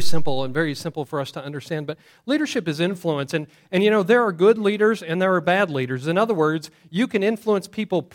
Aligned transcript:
simple 0.00 0.44
and 0.44 0.52
very 0.52 0.74
simple 0.74 1.04
for 1.04 1.20
us 1.20 1.30
to 1.32 1.44
understand. 1.44 1.86
But 1.86 1.98
leadership 2.26 2.68
is 2.68 2.80
influence. 2.80 3.34
And, 3.34 3.46
and 3.70 3.82
you 3.82 3.90
know, 3.90 4.02
there 4.02 4.24
are 4.24 4.32
good 4.32 4.58
leaders 4.58 5.02
and 5.02 5.20
there 5.20 5.34
are 5.34 5.40
bad 5.40 5.70
leaders. 5.70 6.06
In 6.06 6.18
other 6.18 6.34
words, 6.34 6.70
you 6.90 7.06
can 7.06 7.22
influence 7.22 7.68
people. 7.68 8.10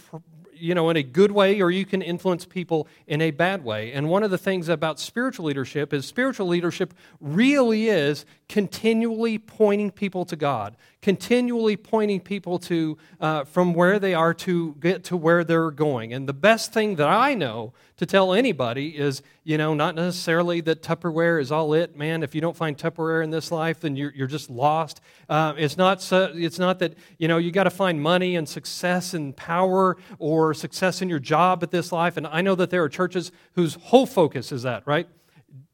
You 0.54 0.75
know, 0.75 0.91
in 0.91 0.96
a 0.96 1.02
good 1.02 1.31
way, 1.31 1.59
or 1.59 1.71
you 1.71 1.88
can 1.88 2.04
influence 2.04 2.46
people 2.46 2.88
in 3.07 3.20
a 3.20 3.31
bad 3.31 3.63
way. 3.63 3.91
And 3.94 4.07
one 4.09 4.21
of 4.21 4.29
the 4.29 4.38
things 4.38 4.70
about 4.70 4.99
spiritual 4.99 5.46
leadership 5.46 5.91
is 5.91 6.05
spiritual 6.05 6.46
leadership 6.46 6.94
really 7.20 7.89
is 7.89 8.25
continually 8.52 9.38
pointing 9.38 9.89
people 9.89 10.25
to 10.25 10.36
God, 10.36 10.75
continually 11.02 11.77
pointing 11.77 12.20
people 12.20 12.59
to 12.59 12.97
uh, 13.21 13.45
from 13.45 13.73
where 13.73 13.97
they 13.97 14.13
are 14.13 14.34
to 14.34 14.75
get 14.81 15.05
to 15.05 15.16
where 15.16 15.45
they're 15.45 15.71
going. 15.71 16.11
And 16.11 16.27
the 16.27 16.34
best 16.34 16.73
thing 16.73 16.98
that 16.98 17.07
I 17.07 17.34
know 17.34 17.71
to 17.95 18.05
tell 18.05 18.34
anybody 18.34 18.89
is, 18.98 19.21
you 19.45 19.57
know, 19.57 19.73
not 19.73 19.95
necessarily 19.95 20.59
that 20.61 20.84
Tupperware 20.84 21.39
is 21.39 21.49
all 21.49 21.73
it, 21.73 21.95
man. 21.95 22.23
If 22.23 22.35
you 22.35 22.41
don't 22.41 22.57
find 22.57 22.77
Tupperware 22.77 23.23
in 23.23 23.29
this 23.29 23.53
life, 23.53 23.79
then 23.79 23.95
you're, 23.95 24.12
you're 24.13 24.27
just 24.27 24.49
lost. 24.49 24.99
Uh, 25.29 25.54
it's 25.55 25.77
not 25.77 26.02
so, 26.02 26.34
it's 26.35 26.59
not 26.59 26.79
that 26.79 26.95
you 27.20 27.29
know 27.29 27.38
you 27.38 27.52
got 27.52 27.63
to 27.63 27.70
find 27.70 28.02
money 28.02 28.35
and 28.35 28.49
success 28.49 29.13
and 29.13 29.34
power 29.38 29.95
or 30.20 30.54
success 30.54 31.02
in 31.02 31.07
your 31.07 31.20
job 31.20 31.63
at 31.63 31.71
this 31.71 31.93
life. 31.93 32.18
And 32.18 32.27
I 32.27 32.41
know 32.41 32.55
that 32.55 32.70
there 32.70 32.84
are 32.84 32.90
churches 32.90 33.31
whose 33.54 33.76
whole 33.76 34.05
focus 34.05 34.52
is 34.52 34.63
that, 34.63 34.85
right? 34.85 35.07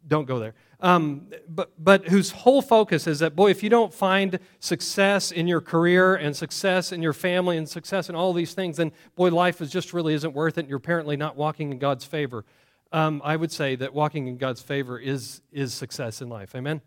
Don't 0.07 0.25
go 0.25 0.37
there. 0.37 0.53
Um, 0.79 1.27
but, 1.49 1.71
but 1.79 2.07
whose 2.07 2.29
whole 2.29 2.61
focus 2.61 3.07
is 3.07 3.19
that, 3.19 3.35
boy, 3.35 3.49
if 3.49 3.63
you 3.63 3.69
don't 3.69 3.91
find 3.91 4.39
success 4.59 5.31
in 5.31 5.47
your 5.47 5.59
career 5.59 6.15
and 6.15 6.35
success 6.35 6.91
in 6.91 7.01
your 7.01 7.13
family 7.13 7.57
and 7.57 7.67
success 7.67 8.09
in 8.09 8.15
all 8.15 8.31
these 8.31 8.53
things, 8.53 8.77
then, 8.77 8.91
boy, 9.15 9.29
life 9.29 9.59
is 9.59 9.71
just 9.71 9.91
really 9.91 10.13
isn't 10.13 10.33
worth 10.33 10.57
it 10.57 10.61
and 10.61 10.69
you're 10.69 10.77
apparently 10.77 11.17
not 11.17 11.35
walking 11.35 11.71
in 11.71 11.79
God's 11.79 12.05
favor. 12.05 12.45
Um, 12.91 13.21
I 13.25 13.35
would 13.35 13.51
say 13.51 13.75
that 13.75 13.93
walking 13.93 14.27
in 14.27 14.37
God's 14.37 14.61
favor 14.61 14.99
is, 14.99 15.41
is 15.51 15.73
success 15.73 16.21
in 16.21 16.29
life. 16.29 16.55
Amen? 16.55 16.81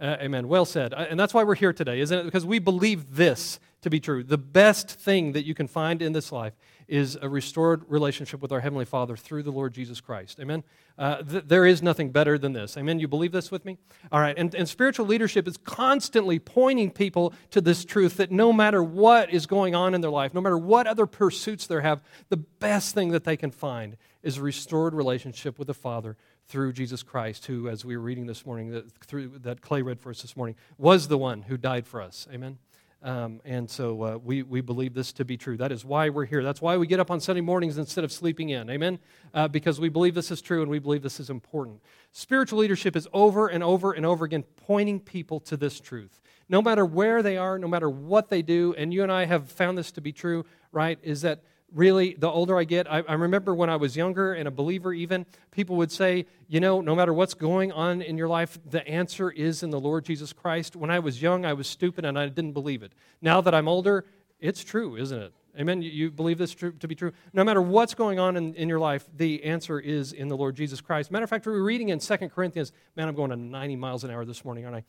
Uh, 0.00 0.16
amen. 0.20 0.48
Well 0.48 0.64
said. 0.64 0.94
And 0.94 1.18
that's 1.18 1.34
why 1.34 1.42
we're 1.44 1.54
here 1.54 1.72
today, 1.72 2.00
isn't 2.00 2.16
it? 2.16 2.24
Because 2.24 2.46
we 2.46 2.58
believe 2.58 3.16
this 3.16 3.58
to 3.82 3.90
be 3.90 4.00
true. 4.00 4.22
The 4.24 4.38
best 4.38 4.90
thing 4.90 5.32
that 5.32 5.44
you 5.44 5.54
can 5.54 5.68
find 5.68 6.00
in 6.00 6.12
this 6.12 6.32
life 6.32 6.54
is 6.88 7.16
a 7.20 7.28
restored 7.28 7.82
relationship 7.88 8.40
with 8.40 8.52
our 8.52 8.60
Heavenly 8.60 8.84
Father 8.84 9.16
through 9.16 9.42
the 9.42 9.50
Lord 9.50 9.72
Jesus 9.72 10.00
Christ. 10.00 10.38
Amen? 10.40 10.62
Uh, 10.98 11.22
th- 11.22 11.44
there 11.46 11.66
is 11.66 11.82
nothing 11.82 12.10
better 12.10 12.38
than 12.38 12.52
this. 12.52 12.76
Amen? 12.76 12.98
You 12.98 13.08
believe 13.08 13.32
this 13.32 13.50
with 13.50 13.64
me? 13.64 13.78
All 14.10 14.20
right. 14.20 14.36
And, 14.36 14.54
and 14.54 14.68
spiritual 14.68 15.06
leadership 15.06 15.48
is 15.48 15.56
constantly 15.56 16.38
pointing 16.38 16.90
people 16.90 17.34
to 17.50 17.60
this 17.60 17.84
truth 17.84 18.16
that 18.18 18.30
no 18.30 18.52
matter 18.52 18.82
what 18.82 19.30
is 19.30 19.46
going 19.46 19.74
on 19.74 19.94
in 19.94 20.00
their 20.00 20.10
life, 20.10 20.34
no 20.34 20.40
matter 20.40 20.58
what 20.58 20.86
other 20.86 21.06
pursuits 21.06 21.66
they 21.66 21.80
have, 21.80 22.02
the 22.28 22.36
best 22.36 22.94
thing 22.94 23.10
that 23.10 23.24
they 23.24 23.36
can 23.36 23.50
find 23.50 23.96
is 24.22 24.38
a 24.38 24.42
restored 24.42 24.94
relationship 24.94 25.58
with 25.58 25.66
the 25.66 25.74
Father 25.74 26.16
through 26.46 26.72
Jesus 26.72 27.02
Christ, 27.02 27.46
who, 27.46 27.68
as 27.68 27.84
we 27.84 27.96
were 27.96 28.02
reading 28.02 28.26
this 28.26 28.44
morning, 28.44 28.70
that, 28.70 28.92
through, 29.06 29.38
that 29.38 29.60
Clay 29.60 29.82
read 29.82 29.98
for 29.98 30.10
us 30.10 30.22
this 30.22 30.36
morning, 30.36 30.54
was 30.78 31.08
the 31.08 31.18
one 31.18 31.42
who 31.42 31.56
died 31.56 31.86
for 31.86 32.02
us. 32.02 32.28
Amen? 32.32 32.58
Um, 33.02 33.40
and 33.44 33.68
so 33.68 34.02
uh, 34.02 34.18
we, 34.22 34.42
we 34.42 34.60
believe 34.60 34.94
this 34.94 35.12
to 35.14 35.24
be 35.24 35.36
true. 35.36 35.56
That 35.56 35.72
is 35.72 35.84
why 35.84 36.08
we're 36.08 36.24
here. 36.24 36.44
That's 36.44 36.62
why 36.62 36.76
we 36.76 36.86
get 36.86 37.00
up 37.00 37.10
on 37.10 37.20
Sunday 37.20 37.40
mornings 37.40 37.76
instead 37.76 38.04
of 38.04 38.12
sleeping 38.12 38.50
in. 38.50 38.70
Amen? 38.70 39.00
Uh, 39.34 39.48
because 39.48 39.80
we 39.80 39.88
believe 39.88 40.14
this 40.14 40.30
is 40.30 40.40
true 40.40 40.62
and 40.62 40.70
we 40.70 40.78
believe 40.78 41.02
this 41.02 41.18
is 41.18 41.28
important. 41.28 41.80
Spiritual 42.12 42.60
leadership 42.60 42.94
is 42.94 43.08
over 43.12 43.48
and 43.48 43.64
over 43.64 43.92
and 43.92 44.06
over 44.06 44.24
again 44.24 44.44
pointing 44.56 45.00
people 45.00 45.40
to 45.40 45.56
this 45.56 45.80
truth. 45.80 46.20
No 46.48 46.62
matter 46.62 46.84
where 46.84 47.22
they 47.22 47.36
are, 47.36 47.58
no 47.58 47.66
matter 47.66 47.90
what 47.90 48.28
they 48.28 48.42
do, 48.42 48.74
and 48.78 48.94
you 48.94 49.02
and 49.02 49.10
I 49.10 49.24
have 49.24 49.50
found 49.50 49.76
this 49.76 49.90
to 49.92 50.00
be 50.00 50.12
true, 50.12 50.44
right, 50.70 50.98
is 51.02 51.22
that 51.22 51.42
really, 51.74 52.14
the 52.14 52.28
older 52.28 52.58
I 52.58 52.64
get, 52.64 52.90
I, 52.90 53.02
I, 53.08 53.14
remember 53.14 53.54
when 53.54 53.70
I 53.70 53.76
was 53.76 53.96
younger 53.96 54.34
and 54.34 54.46
a 54.46 54.50
believer, 54.50 54.92
even, 54.92 55.26
people 55.50 55.76
would 55.76 55.90
say, 55.90 56.26
you 56.48 56.60
know, 56.60 56.80
no 56.80 56.94
matter 56.94 57.12
what's 57.12 57.34
going 57.34 57.72
on 57.72 58.02
in 58.02 58.16
your 58.16 58.28
life, 58.28 58.58
the 58.68 58.86
answer 58.86 59.30
is 59.30 59.62
in 59.62 59.70
the 59.70 59.80
Lord 59.80 60.04
Jesus 60.04 60.32
Christ. 60.32 60.76
When 60.76 60.90
I 60.90 60.98
was 60.98 61.22
young, 61.22 61.44
I 61.44 61.52
was 61.52 61.66
stupid 61.66 62.04
and 62.04 62.18
I 62.18 62.28
didn't 62.28 62.52
believe 62.52 62.82
it. 62.82 62.92
Now 63.20 63.40
that 63.40 63.54
I'm 63.54 63.68
older, 63.68 64.04
it's 64.40 64.62
true, 64.62 64.96
isn't 64.96 65.18
it? 65.18 65.32
Amen. 65.58 65.82
You 65.82 66.10
believe 66.10 66.38
this 66.38 66.54
to 66.54 66.72
be 66.72 66.94
true? 66.94 67.12
No 67.34 67.44
matter 67.44 67.60
what's 67.60 67.92
going 67.92 68.18
on 68.18 68.36
in, 68.36 68.54
in 68.54 68.68
your 68.68 68.78
life, 68.78 69.06
the 69.14 69.44
answer 69.44 69.78
is 69.78 70.12
in 70.12 70.28
the 70.28 70.36
Lord 70.36 70.56
Jesus 70.56 70.80
Christ. 70.80 71.10
Matter 71.10 71.24
of 71.24 71.30
fact, 71.30 71.46
we 71.46 71.52
are 71.52 71.62
reading 71.62 71.90
in 71.90 71.98
2 71.98 72.16
Corinthians. 72.30 72.72
Man, 72.96 73.06
I'm 73.06 73.14
going 73.14 73.30
to 73.30 73.36
90 73.36 73.76
miles 73.76 74.02
an 74.02 74.10
hour 74.10 74.24
this 74.24 74.46
morning, 74.46 74.64
aren't 74.64 74.78
I? 74.78 74.84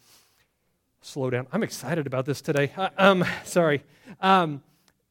Slow 1.02 1.30
down. 1.30 1.48
I'm 1.52 1.64
excited 1.64 2.08
about 2.08 2.26
this 2.26 2.40
today. 2.40 2.72
Uh, 2.78 2.90
um, 2.98 3.26
sorry. 3.44 3.84
Um, 4.22 4.64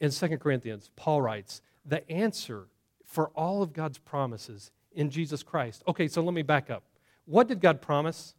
in 0.02 0.10
2 0.10 0.36
Corinthians, 0.38 0.90
Paul 0.96 1.22
writes, 1.22 1.62
the 1.86 2.08
answer 2.10 2.66
for 3.06 3.28
all 3.28 3.62
of 3.62 3.72
God's 3.72 3.98
promises 3.98 4.72
in 4.92 5.10
Jesus 5.10 5.44
Christ. 5.44 5.84
Okay, 5.86 6.08
so 6.08 6.22
let 6.22 6.34
me 6.34 6.42
back 6.42 6.70
up. 6.70 6.82
What 7.24 7.46
did 7.46 7.60
God 7.60 7.80
promise? 7.80 8.34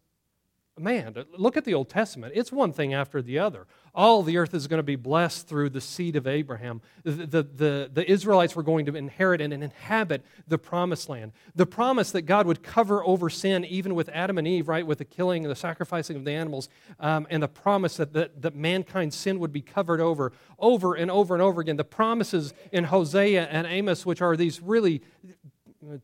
Man, 0.80 1.14
look 1.38 1.56
at 1.56 1.66
the 1.66 1.76
Old 1.76 1.88
Testament. 1.88 2.34
It's 2.36 2.52
one 2.52 2.74
thing 2.74 2.96
after 2.96 3.22
the 3.22 3.38
other. 3.38 3.68
All 3.94 4.24
the 4.24 4.38
earth 4.38 4.56
is 4.56 4.66
going 4.66 4.80
to 4.80 4.84
be 4.84 4.96
blessed 4.96 5.48
through 5.48 5.70
the 5.70 5.80
seed 5.80 6.16
of 6.16 6.26
Abraham. 6.26 6.82
The, 7.04 7.12
the, 7.12 7.44
the, 7.44 7.90
the, 7.94 8.12
Israelites 8.12 8.56
were 8.56 8.64
going 8.64 8.88
to 8.88 8.96
inherit 8.96 9.40
and 9.40 9.54
inhabit 9.54 10.26
the 10.48 10.58
promised 10.58 11.10
land. 11.10 11.32
The 11.54 11.68
promise 11.68 12.10
that 12.14 12.24
God 12.24 12.48
would 12.48 12.64
cover 12.64 13.04
over 13.06 13.30
sin, 13.30 13.66
even 13.66 13.94
with 13.94 14.10
Adam 14.10 14.40
and 14.40 14.48
Eve, 14.48 14.68
right, 14.68 14.86
with 14.86 14.98
the 14.98 15.06
killing 15.06 15.46
and 15.46 15.52
the 15.52 15.56
sacrificing 15.56 16.16
of 16.16 16.26
the 16.26 16.32
animals, 16.32 16.70
um, 17.00 17.28
and 17.30 17.44
the 17.44 17.48
promise 17.48 17.98
that, 17.98 18.14
that, 18.14 18.42
that 18.42 18.56
mankind's 18.56 19.16
sin 19.16 19.38
would 19.38 19.54
be 19.54 19.62
covered 19.62 20.02
over, 20.02 20.34
over 20.58 20.96
and 20.96 21.12
over 21.12 21.36
and 21.36 21.44
over 21.44 21.62
again. 21.62 21.78
The 21.78 21.84
promises 21.84 22.52
in 22.72 22.86
Hosea 22.86 23.46
and 23.46 23.68
Amos, 23.68 24.08
which 24.08 24.24
are 24.24 24.36
these 24.36 24.60
really 24.60 25.04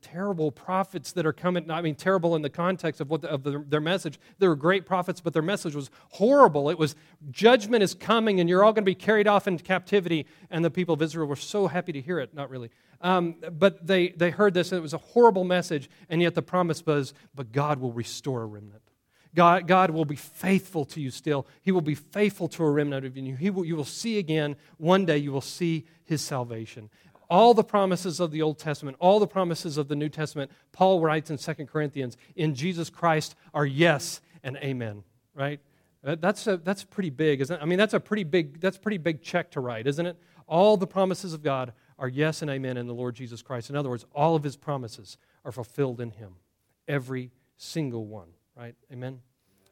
terrible 0.01 0.51
prophets 0.51 1.12
that 1.13 1.25
are 1.25 1.34
coming. 1.34 1.69
I 1.72 1.81
mean, 1.81 1.95
terrible 1.95 2.35
in 2.35 2.41
the 2.41 2.50
context 2.50 3.01
of, 3.01 3.09
what 3.09 3.22
the, 3.22 3.29
of 3.29 3.44
the, 3.44 3.63
their 3.67 3.81
message. 3.81 4.19
They 4.38 4.47
were 4.47 4.56
great 4.56 4.85
prophets, 4.85 5.22
but 5.22 5.34
their 5.34 5.41
message 5.41 5.75
was 5.75 5.90
horrible. 6.09 6.69
It 6.69 6.78
was 6.78 6.95
judgment 7.31 7.84
is 7.84 7.94
coming, 7.94 8.40
and 8.40 8.50
you're 8.50 8.63
all 8.63 8.73
going 8.73 8.84
to 8.84 8.90
be 8.90 8.95
carried 8.95 9.28
off 9.28 9.47
into 9.47 9.63
captivity. 9.63 10.25
And 10.50 10.63
the 10.63 10.72
people 10.72 10.94
of 10.94 11.01
Israel 11.01 11.28
were 11.28 11.35
so 11.35 11.67
happy 11.67 11.91
to 11.94 12.01
hear 12.01 12.19
it. 12.19 12.34
Not 12.34 12.50
really. 12.50 12.69
Um, 13.01 13.35
but 13.51 13.85
they, 13.85 14.09
they 14.09 14.29
heard 14.29 14.53
this, 14.53 14.72
and 14.72 14.79
it 14.79 14.81
was 14.81 14.94
a 14.94 14.97
horrible 14.97 15.44
message, 15.44 15.90
and 16.09 16.22
yet 16.22 16.35
the 16.35 16.41
promise 16.41 16.85
was, 16.85 17.13
but 17.34 17.51
God 17.51 17.79
will 17.79 17.94
restore 17.94 18.44
a 18.44 18.46
remnant. 18.46 18.81
God, 19.35 19.67
God 19.67 19.91
will 19.91 20.06
be 20.06 20.16
faithful 20.16 20.85
to 20.85 21.00
you 21.00 21.11
still. 21.11 21.46
He 21.61 21.72
will 21.72 21.81
be 21.81 21.96
faithful 21.96 22.47
to 22.50 22.63
a 22.63 22.69
remnant 22.69 23.06
of 23.06 23.16
you. 23.16 23.35
He 23.35 23.50
will, 23.51 23.63
you 23.63 23.75
will 23.75 23.85
see 23.85 24.17
again, 24.17 24.56
one 24.78 25.06
day 25.06 25.17
you 25.17 25.31
will 25.31 25.40
see 25.40 25.85
his 26.03 26.22
salvation 26.22 26.90
all 27.29 27.53
the 27.53 27.63
promises 27.63 28.19
of 28.19 28.31
the 28.31 28.41
Old 28.41 28.57
Testament, 28.57 28.97
all 29.00 29.19
the 29.19 29.28
promises 29.28 29.78
of 29.78 29.88
the 29.88 29.95
New 29.95 30.09
Testament, 30.09 30.51
Paul 30.72 31.00
writes 31.00 31.29
in 31.29 31.38
2 31.38 31.66
Corinthians, 31.66 32.17
in 32.35 32.56
Jesus 32.56 32.90
Christ 32.90 33.35
are 33.53 33.66
yes 33.66 34.22
and 34.44 34.57
amen, 34.57 35.03
right? 35.35 35.59
That's, 36.01 36.47
a, 36.47 36.57
that's 36.57 36.84
pretty 36.84 37.09
big, 37.09 37.41
isn't 37.41 37.56
it? 37.56 37.62
I 37.62 37.66
mean, 37.66 37.78
that's 37.78 37.94
a 37.94 38.00
pretty 38.00 38.23
big, 38.23 38.62
that's 38.62 38.78
pretty 38.78 38.97
big 38.97 39.22
check 39.22 39.51
to 39.51 39.59
write, 39.59 39.85
isn't 39.85 40.06
it? 40.06 40.17
All 40.47 40.78
the 40.78 40.88
promises 40.88 41.34
of 41.34 41.44
God 41.44 41.73
are 42.00 42.07
yes 42.07 42.41
and 42.41 42.50
amen 42.50 42.78
in 42.78 42.88
the 42.88 42.94
Lord 42.94 43.16
Jesus 43.16 43.41
Christ. 43.41 43.69
In 43.69 43.75
other 43.75 43.90
words, 43.90 44.06
all 44.16 44.35
of 44.35 44.44
his 44.44 44.56
promises 44.56 45.17
are 45.44 45.51
fulfilled 45.51 46.00
in 46.00 46.11
him. 46.11 46.35
Every 46.88 47.31
single 47.57 48.06
one, 48.06 48.29
right? 48.56 48.75
Amen? 48.91 49.19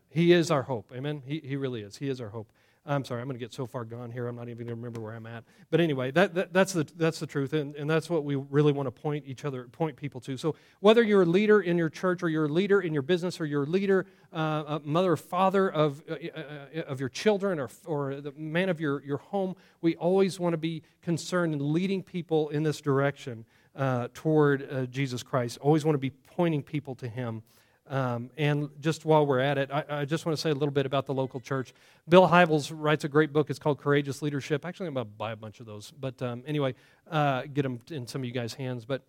He 0.09 0.33
is 0.33 0.51
our 0.51 0.63
hope. 0.63 0.91
Amen? 0.93 1.23
He, 1.25 1.39
he 1.43 1.55
really 1.55 1.81
is. 1.81 1.97
He 1.97 2.09
is 2.09 2.19
our 2.21 2.29
hope. 2.29 2.51
I'm 2.87 3.03
sorry, 3.03 3.21
I'm 3.21 3.27
going 3.27 3.37
to 3.37 3.43
get 3.43 3.53
so 3.53 3.65
far 3.65 3.83
gone 3.83 4.11
here, 4.11 4.27
I'm 4.27 4.35
not 4.35 4.47
even 4.47 4.65
going 4.65 4.67
to 4.67 4.75
remember 4.75 5.01
where 5.01 5.13
I'm 5.13 5.25
at. 5.25 5.43
But 5.69 5.81
anyway, 5.81 6.11
that, 6.11 6.33
that, 6.35 6.53
that's, 6.53 6.71
the, 6.71 6.87
that's 6.95 7.19
the 7.19 7.27
truth, 7.27 7.51
and, 7.53 7.75
and 7.75 7.89
that's 7.89 8.09
what 8.09 8.23
we 8.23 8.35
really 8.35 8.71
want 8.71 8.87
to 8.87 8.91
point 8.91 9.25
each 9.27 9.43
other, 9.43 9.65
point 9.65 9.97
people 9.97 10.21
to. 10.21 10.37
So 10.37 10.55
whether 10.79 11.03
you're 11.03 11.23
a 11.23 11.25
leader 11.25 11.59
in 11.59 11.77
your 11.77 11.89
church, 11.89 12.23
or 12.23 12.29
you're 12.29 12.45
a 12.45 12.49
leader 12.49 12.79
in 12.79 12.93
your 12.93 13.01
business, 13.01 13.41
or 13.41 13.45
you're 13.45 13.63
a 13.63 13.67
leader, 13.67 14.05
uh, 14.33 14.63
a 14.67 14.81
mother 14.85 15.11
or 15.11 15.17
father 15.17 15.69
of, 15.69 16.01
uh, 16.09 16.13
uh, 16.13 16.81
of 16.83 16.99
your 16.99 17.09
children, 17.09 17.59
or, 17.59 17.69
or 17.85 18.21
the 18.21 18.31
man 18.37 18.69
of 18.69 18.79
your, 18.79 19.03
your 19.03 19.17
home, 19.17 19.55
we 19.81 19.95
always 19.97 20.39
want 20.39 20.53
to 20.53 20.57
be 20.57 20.81
concerned 21.01 21.53
in 21.53 21.73
leading 21.73 22.01
people 22.01 22.49
in 22.49 22.63
this 22.63 22.79
direction 22.79 23.45
uh, 23.75 24.07
toward 24.13 24.67
uh, 24.71 24.85
Jesus 24.85 25.23
Christ. 25.23 25.57
Always 25.61 25.85
want 25.85 25.95
to 25.95 25.99
be 25.99 26.09
pointing 26.09 26.63
people 26.63 26.95
to 26.95 27.07
Him. 27.07 27.43
Um, 27.89 28.29
and 28.37 28.69
just 28.81 29.05
while 29.05 29.25
we're 29.25 29.39
at 29.39 29.57
it, 29.57 29.69
I, 29.71 29.83
I, 29.89 30.05
just 30.05 30.25
want 30.25 30.37
to 30.37 30.41
say 30.41 30.49
a 30.49 30.53
little 30.53 30.73
bit 30.73 30.85
about 30.85 31.05
the 31.05 31.13
local 31.13 31.39
church. 31.39 31.73
Bill 32.09 32.27
Hybels 32.27 32.71
writes 32.73 33.05
a 33.05 33.07
great 33.07 33.31
book. 33.31 33.49
It's 33.49 33.59
called 33.59 33.79
Courageous 33.79 34.21
Leadership. 34.21 34.65
Actually, 34.65 34.87
I'm 34.87 34.95
going 34.95 35.05
to 35.05 35.11
buy 35.11 35.31
a 35.31 35.37
bunch 35.37 35.61
of 35.61 35.65
those. 35.65 35.91
But 35.91 36.21
um, 36.21 36.43
anyway, 36.45 36.75
uh, 37.09 37.43
get 37.53 37.63
them 37.63 37.79
in 37.89 38.05
some 38.05 38.21
of 38.21 38.25
you 38.25 38.33
guys' 38.33 38.53
hands. 38.53 38.83
But 38.83 39.03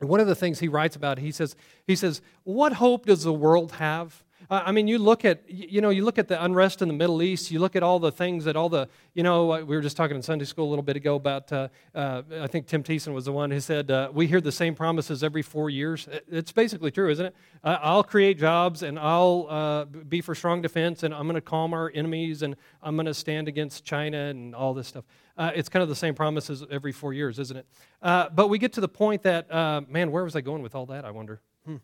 one 0.00 0.18
of 0.18 0.26
the 0.26 0.34
things 0.34 0.58
he 0.58 0.68
writes 0.68 0.96
about, 0.96 1.18
he 1.18 1.30
says, 1.30 1.54
he 1.86 1.94
says, 1.94 2.22
what 2.42 2.72
hope 2.74 3.06
does 3.06 3.22
the 3.22 3.32
world 3.32 3.72
have? 3.72 4.24
Uh, 4.52 4.62
I 4.66 4.72
mean, 4.72 4.86
you 4.86 4.98
look 4.98 5.24
at 5.24 5.48
you 5.48 5.80
know 5.80 5.88
you 5.88 6.04
look 6.04 6.18
at 6.18 6.28
the 6.28 6.44
unrest 6.44 6.82
in 6.82 6.88
the 6.88 6.92
Middle 6.92 7.22
East. 7.22 7.50
You 7.50 7.58
look 7.58 7.74
at 7.74 7.82
all 7.82 7.98
the 7.98 8.12
things 8.12 8.44
that 8.44 8.54
all 8.54 8.68
the 8.68 8.86
you 9.14 9.22
know 9.22 9.46
we 9.64 9.74
were 9.74 9.80
just 9.80 9.96
talking 9.96 10.14
in 10.14 10.20
Sunday 10.20 10.44
school 10.44 10.68
a 10.68 10.68
little 10.68 10.82
bit 10.82 10.94
ago 10.94 11.14
about. 11.14 11.50
Uh, 11.50 11.68
uh, 11.94 12.20
I 12.38 12.48
think 12.48 12.66
Tim 12.66 12.82
Thiessen 12.82 13.14
was 13.14 13.24
the 13.24 13.32
one 13.32 13.50
who 13.50 13.60
said 13.60 13.90
uh, 13.90 14.10
we 14.12 14.26
hear 14.26 14.42
the 14.42 14.52
same 14.52 14.74
promises 14.74 15.24
every 15.24 15.40
four 15.40 15.70
years. 15.70 16.06
It's 16.30 16.52
basically 16.52 16.90
true, 16.90 17.08
isn't 17.08 17.24
it? 17.24 17.34
I'll 17.64 18.04
create 18.04 18.38
jobs 18.38 18.82
and 18.82 18.98
I'll 18.98 19.46
uh, 19.48 19.84
be 19.86 20.20
for 20.20 20.34
strong 20.34 20.60
defense 20.60 21.02
and 21.02 21.14
I'm 21.14 21.22
going 21.22 21.36
to 21.36 21.40
calm 21.40 21.72
our 21.72 21.90
enemies 21.94 22.42
and 22.42 22.54
I'm 22.82 22.94
going 22.94 23.06
to 23.06 23.14
stand 23.14 23.48
against 23.48 23.86
China 23.86 24.18
and 24.18 24.54
all 24.54 24.74
this 24.74 24.86
stuff. 24.86 25.04
Uh, 25.38 25.52
it's 25.54 25.70
kind 25.70 25.82
of 25.82 25.88
the 25.88 25.96
same 25.96 26.14
promises 26.14 26.62
every 26.70 26.92
four 26.92 27.14
years, 27.14 27.38
isn't 27.38 27.56
it? 27.56 27.66
but 28.02 28.50
we 28.50 28.58
get 28.58 28.74
to 28.74 28.82
the 28.82 28.88
point 28.88 29.22
that 29.22 29.48
man, 29.88 30.10
where 30.10 30.24
was 30.24 30.36
I 30.36 30.42
going 30.42 30.60
with 30.60 30.74
all 30.74 30.84
that? 30.86 31.06
I 31.06 31.10
wonder. 31.10 31.40
Hmm. 31.64 31.76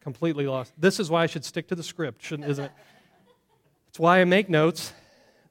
Completely 0.00 0.46
lost. 0.46 0.72
This 0.78 0.98
is 0.98 1.10
why 1.10 1.22
I 1.22 1.26
should 1.26 1.44
stick 1.44 1.68
to 1.68 1.74
the 1.74 1.82
script, 1.82 2.22
shouldn't, 2.22 2.48
isn't 2.48 2.64
it? 2.64 2.72
It's 3.88 3.98
why 3.98 4.20
I 4.20 4.24
make 4.24 4.48
notes. 4.48 4.92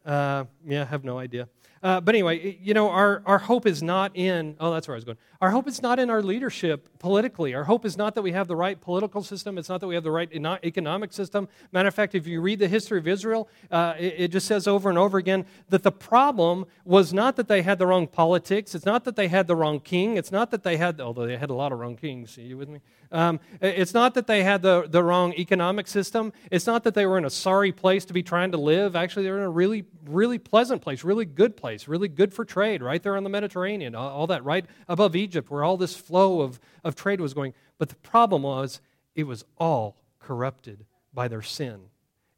Uh, 0.06 0.46
yeah, 0.66 0.82
I 0.82 0.86
have 0.86 1.04
no 1.04 1.20
idea. 1.20 1.48
Uh, 1.82 2.02
but 2.02 2.14
anyway, 2.14 2.58
you 2.62 2.74
know, 2.74 2.90
our, 2.90 3.22
our 3.26 3.38
hope 3.38 3.66
is 3.66 3.82
not 3.82 4.16
in, 4.16 4.56
oh, 4.60 4.72
that's 4.72 4.88
where 4.88 4.96
I 4.96 4.98
was 4.98 5.06
going. 5.06 5.18
Our 5.42 5.52
hope 5.52 5.68
is 5.68 5.82
not 5.82 6.00
in 6.00 6.10
our 6.10 6.22
leadership 6.22 6.90
politically. 7.00 7.54
Our 7.54 7.64
hope 7.64 7.86
is 7.86 7.96
not 7.96 8.14
that 8.16 8.22
we 8.22 8.34
have 8.34 8.48
the 8.48 8.56
right 8.56 8.80
political 8.80 9.24
system. 9.24 9.58
It's 9.58 9.70
not 9.70 9.80
that 9.80 9.88
we 9.88 9.96
have 9.96 10.04
the 10.04 10.12
right 10.12 10.30
economic 10.34 11.14
system. 11.14 11.48
Matter 11.72 11.88
of 11.88 11.96
fact, 11.96 12.14
if 12.14 12.28
you 12.28 12.42
read 12.42 12.60
the 12.60 12.68
history 12.68 13.00
of 13.00 13.08
Israel, 13.08 13.48
uh, 13.72 13.94
it, 13.98 14.16
it, 14.18 14.28
just 14.30 14.48
says 14.48 14.68
over 14.68 14.90
and 14.90 14.98
over 14.98 15.18
again 15.18 15.46
that 15.70 15.84
the 15.84 15.92
problem 15.92 16.66
was 16.84 17.14
not 17.14 17.38
that 17.38 17.48
they 17.48 17.62
had 17.62 17.80
the 17.80 17.88
wrong 17.88 18.08
politics. 18.08 18.76
It's 18.76 18.86
not 18.86 19.06
that 19.06 19.16
they 19.16 19.30
had 19.30 19.48
the 19.48 19.56
wrong 19.56 19.80
king. 19.80 20.18
It's 20.18 20.32
not 20.32 20.52
that 20.52 20.64
they 20.64 20.76
had, 20.76 21.00
although 21.00 21.26
they 21.26 21.38
had 21.38 21.50
a 21.50 21.54
lot 21.54 21.72
of 21.72 21.80
wrong 21.80 21.96
kings. 21.96 22.38
Are 22.38 22.42
you 22.42 22.58
with 22.58 22.68
me? 22.68 22.82
Um, 23.12 23.40
it's 23.62 23.94
not 23.94 24.14
that 24.14 24.28
they 24.28 24.44
had 24.44 24.62
the, 24.62 24.88
the 24.88 25.04
wrong 25.04 25.34
economic 25.34 25.88
system. 25.88 26.32
It's 26.52 26.68
not 26.68 26.84
that 26.84 26.94
they 26.94 27.06
were 27.06 27.18
in 27.18 27.26
a 27.26 27.30
sorry 27.30 27.72
place 27.72 28.06
to 28.06 28.14
be 28.14 28.22
trying 28.22 28.52
to 28.52 28.58
live. 28.58 28.96
Actually, 28.96 29.24
they 29.24 29.32
were 29.32 29.40
in 29.40 29.44
a 29.44 29.50
really, 29.50 29.86
really 30.06 30.38
pleasant 30.38 30.82
place, 30.82 31.04
really 31.04 31.26
good 31.26 31.58
place, 31.58 31.69
really 31.88 32.08
good 32.08 32.34
for 32.34 32.46
trade, 32.46 32.82
right 32.82 33.02
there 33.02 33.16
on 33.16 33.24
the 33.24 33.30
Mediterranean, 33.30 33.96
all, 33.96 34.10
all 34.10 34.28
that, 34.28 34.44
right 34.44 34.66
above 34.88 35.16
Egypt, 35.16 35.50
where 35.50 35.64
all 35.64 35.78
this 35.78 35.96
flow 35.96 36.42
of, 36.42 36.60
of 36.84 36.96
trade 36.96 37.22
was 37.22 37.34
going. 37.34 37.54
But 37.78 37.90
the 37.90 37.96
problem 37.96 38.44
was, 38.44 38.82
it 39.16 39.24
was 39.24 39.46
all 39.58 39.98
corrupted 40.20 40.86
by 41.14 41.28
their 41.28 41.42
sin. 41.42 41.82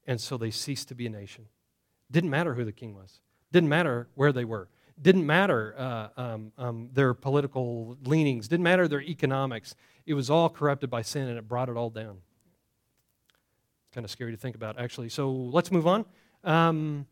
And 0.06 0.20
so 0.20 0.38
they 0.38 0.52
ceased 0.52 0.88
to 0.90 0.96
be 0.96 1.06
a 1.06 1.10
nation. 1.10 1.46
Didn't 2.10 2.30
matter 2.30 2.56
who 2.56 2.66
the 2.66 2.72
king 2.72 2.96
was, 2.96 3.20
didn't 3.52 3.70
matter 3.70 4.08
where 4.16 4.32
they 4.32 4.46
were 4.46 4.68
didn't 5.02 5.26
matter 5.26 5.76
uh, 5.78 6.08
um, 6.18 6.52
um, 6.58 6.90
their 6.94 7.14
political 7.14 7.98
leanings, 8.06 8.48
didn't 8.48 8.64
matter 8.64 8.88
their 8.88 9.02
economics. 9.02 9.76
It 10.06 10.14
was 10.14 10.30
all 10.30 10.50
corrupted 10.50 10.90
by 10.90 11.02
sin 11.02 11.28
and 11.28 11.38
it 11.38 11.48
brought 11.48 11.70
it 11.70 11.78
all 11.78 11.90
down. 11.90 12.18
Kind 13.94 14.06
of 14.06 14.12
scary 14.12 14.32
to 14.32 14.38
think 14.38 14.56
about, 14.56 14.80
actually. 14.80 15.10
So 15.10 15.32
let's 15.32 15.72
move 15.72 15.88
on. 15.88 16.06
Um, 16.44 17.08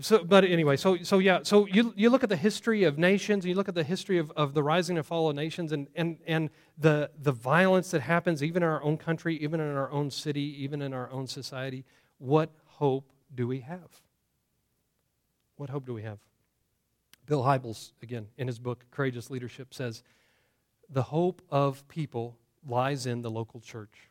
so, 0.00 0.24
but 0.24 0.44
anyway, 0.44 0.76
so, 0.76 0.98
so 1.02 1.18
yeah, 1.18 1.40
so 1.42 1.66
you, 1.66 1.92
you 1.96 2.10
look 2.10 2.22
at 2.22 2.28
the 2.28 2.36
history 2.36 2.84
of 2.84 2.98
nations, 2.98 3.44
you 3.44 3.54
look 3.54 3.68
at 3.68 3.74
the 3.74 3.84
history 3.84 4.18
of, 4.18 4.30
of 4.32 4.54
the 4.54 4.62
rising 4.62 4.96
and 4.96 5.06
fall 5.06 5.28
of 5.28 5.36
nations, 5.36 5.72
and, 5.72 5.88
and, 5.94 6.18
and 6.26 6.50
the, 6.78 7.10
the 7.22 7.32
violence 7.32 7.90
that 7.90 8.02
happens 8.02 8.42
even 8.42 8.62
in 8.62 8.68
our 8.68 8.82
own 8.82 8.96
country, 8.96 9.36
even 9.36 9.60
in 9.60 9.76
our 9.76 9.90
own 9.90 10.10
city, 10.10 10.62
even 10.62 10.82
in 10.82 10.92
our 10.92 11.10
own 11.10 11.26
society. 11.26 11.84
What 12.18 12.50
hope 12.64 13.12
do 13.34 13.46
we 13.46 13.60
have? 13.60 14.00
What 15.56 15.70
hope 15.70 15.86
do 15.86 15.94
we 15.94 16.02
have? 16.02 16.18
Bill 17.26 17.42
Hybels, 17.42 17.92
again, 18.02 18.28
in 18.36 18.46
his 18.46 18.58
book, 18.58 18.84
Courageous 18.90 19.30
Leadership, 19.30 19.74
says 19.74 20.02
the 20.88 21.02
hope 21.02 21.42
of 21.50 21.86
people 21.88 22.38
lies 22.68 23.06
in 23.06 23.22
the 23.22 23.30
local 23.30 23.60
church. 23.60 24.10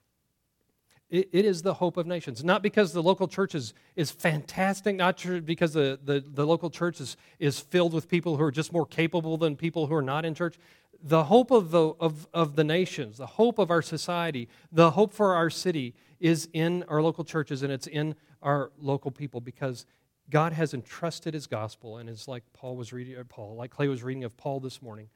It, 1.10 1.30
it 1.32 1.46
is 1.46 1.62
the 1.62 1.76
hope 1.76 1.98
of 1.98 2.08
nations. 2.08 2.44
Not 2.44 2.64
because 2.64 2.94
the 2.94 3.04
local 3.04 3.28
church 3.28 3.56
is, 3.56 3.74
is 3.96 4.12
fantastic, 4.12 4.96
not 4.96 5.24
because 5.46 5.74
the, 5.74 6.00
the, 6.04 6.24
the 6.26 6.46
local 6.46 6.70
church 6.70 7.00
is, 7.00 7.16
is 7.40 7.60
filled 7.60 7.94
with 7.94 8.10
people 8.10 8.38
who 8.38 8.44
are 8.44 8.52
just 8.52 8.74
more 8.74 8.86
capable 8.86 9.38
than 9.38 9.56
people 9.56 9.88
who 9.88 9.96
are 9.96 10.02
not 10.02 10.26
in 10.26 10.34
church. 10.34 10.58
The 11.04 11.26
hope 11.26 11.52
of 11.52 11.72
the, 11.72 11.90
of, 12.00 12.28
of 12.34 12.56
the 12.56 12.64
nations, 12.64 13.18
the 13.18 13.28
hope 13.28 13.60
of 13.60 13.70
our 13.70 13.82
society, 13.82 14.50
the 14.72 14.92
hope 14.92 15.14
for 15.14 15.36
our 15.36 15.50
city 15.50 15.94
is 16.20 16.50
in 16.54 16.84
our 16.88 17.02
local 17.02 17.24
churches 17.24 17.62
and 17.62 17.72
it's 17.72 17.88
in 17.88 18.16
our 18.42 18.72
local 18.80 19.12
people 19.12 19.42
because 19.42 19.86
God 20.30 20.54
has 20.54 20.74
entrusted 20.74 21.34
his 21.34 21.46
gospel, 21.46 21.98
and 21.98 22.10
it's 22.10 22.28
like 22.28 22.44
Paul 22.54 22.76
was 22.76 22.92
reading, 22.92 23.16
Paul, 23.30 23.56
like 23.56 23.72
Clay 23.72 23.88
was 23.88 24.02
reading 24.02 24.24
of 24.24 24.36
Paul 24.38 24.60
this 24.60 24.82
morning. 24.82 25.10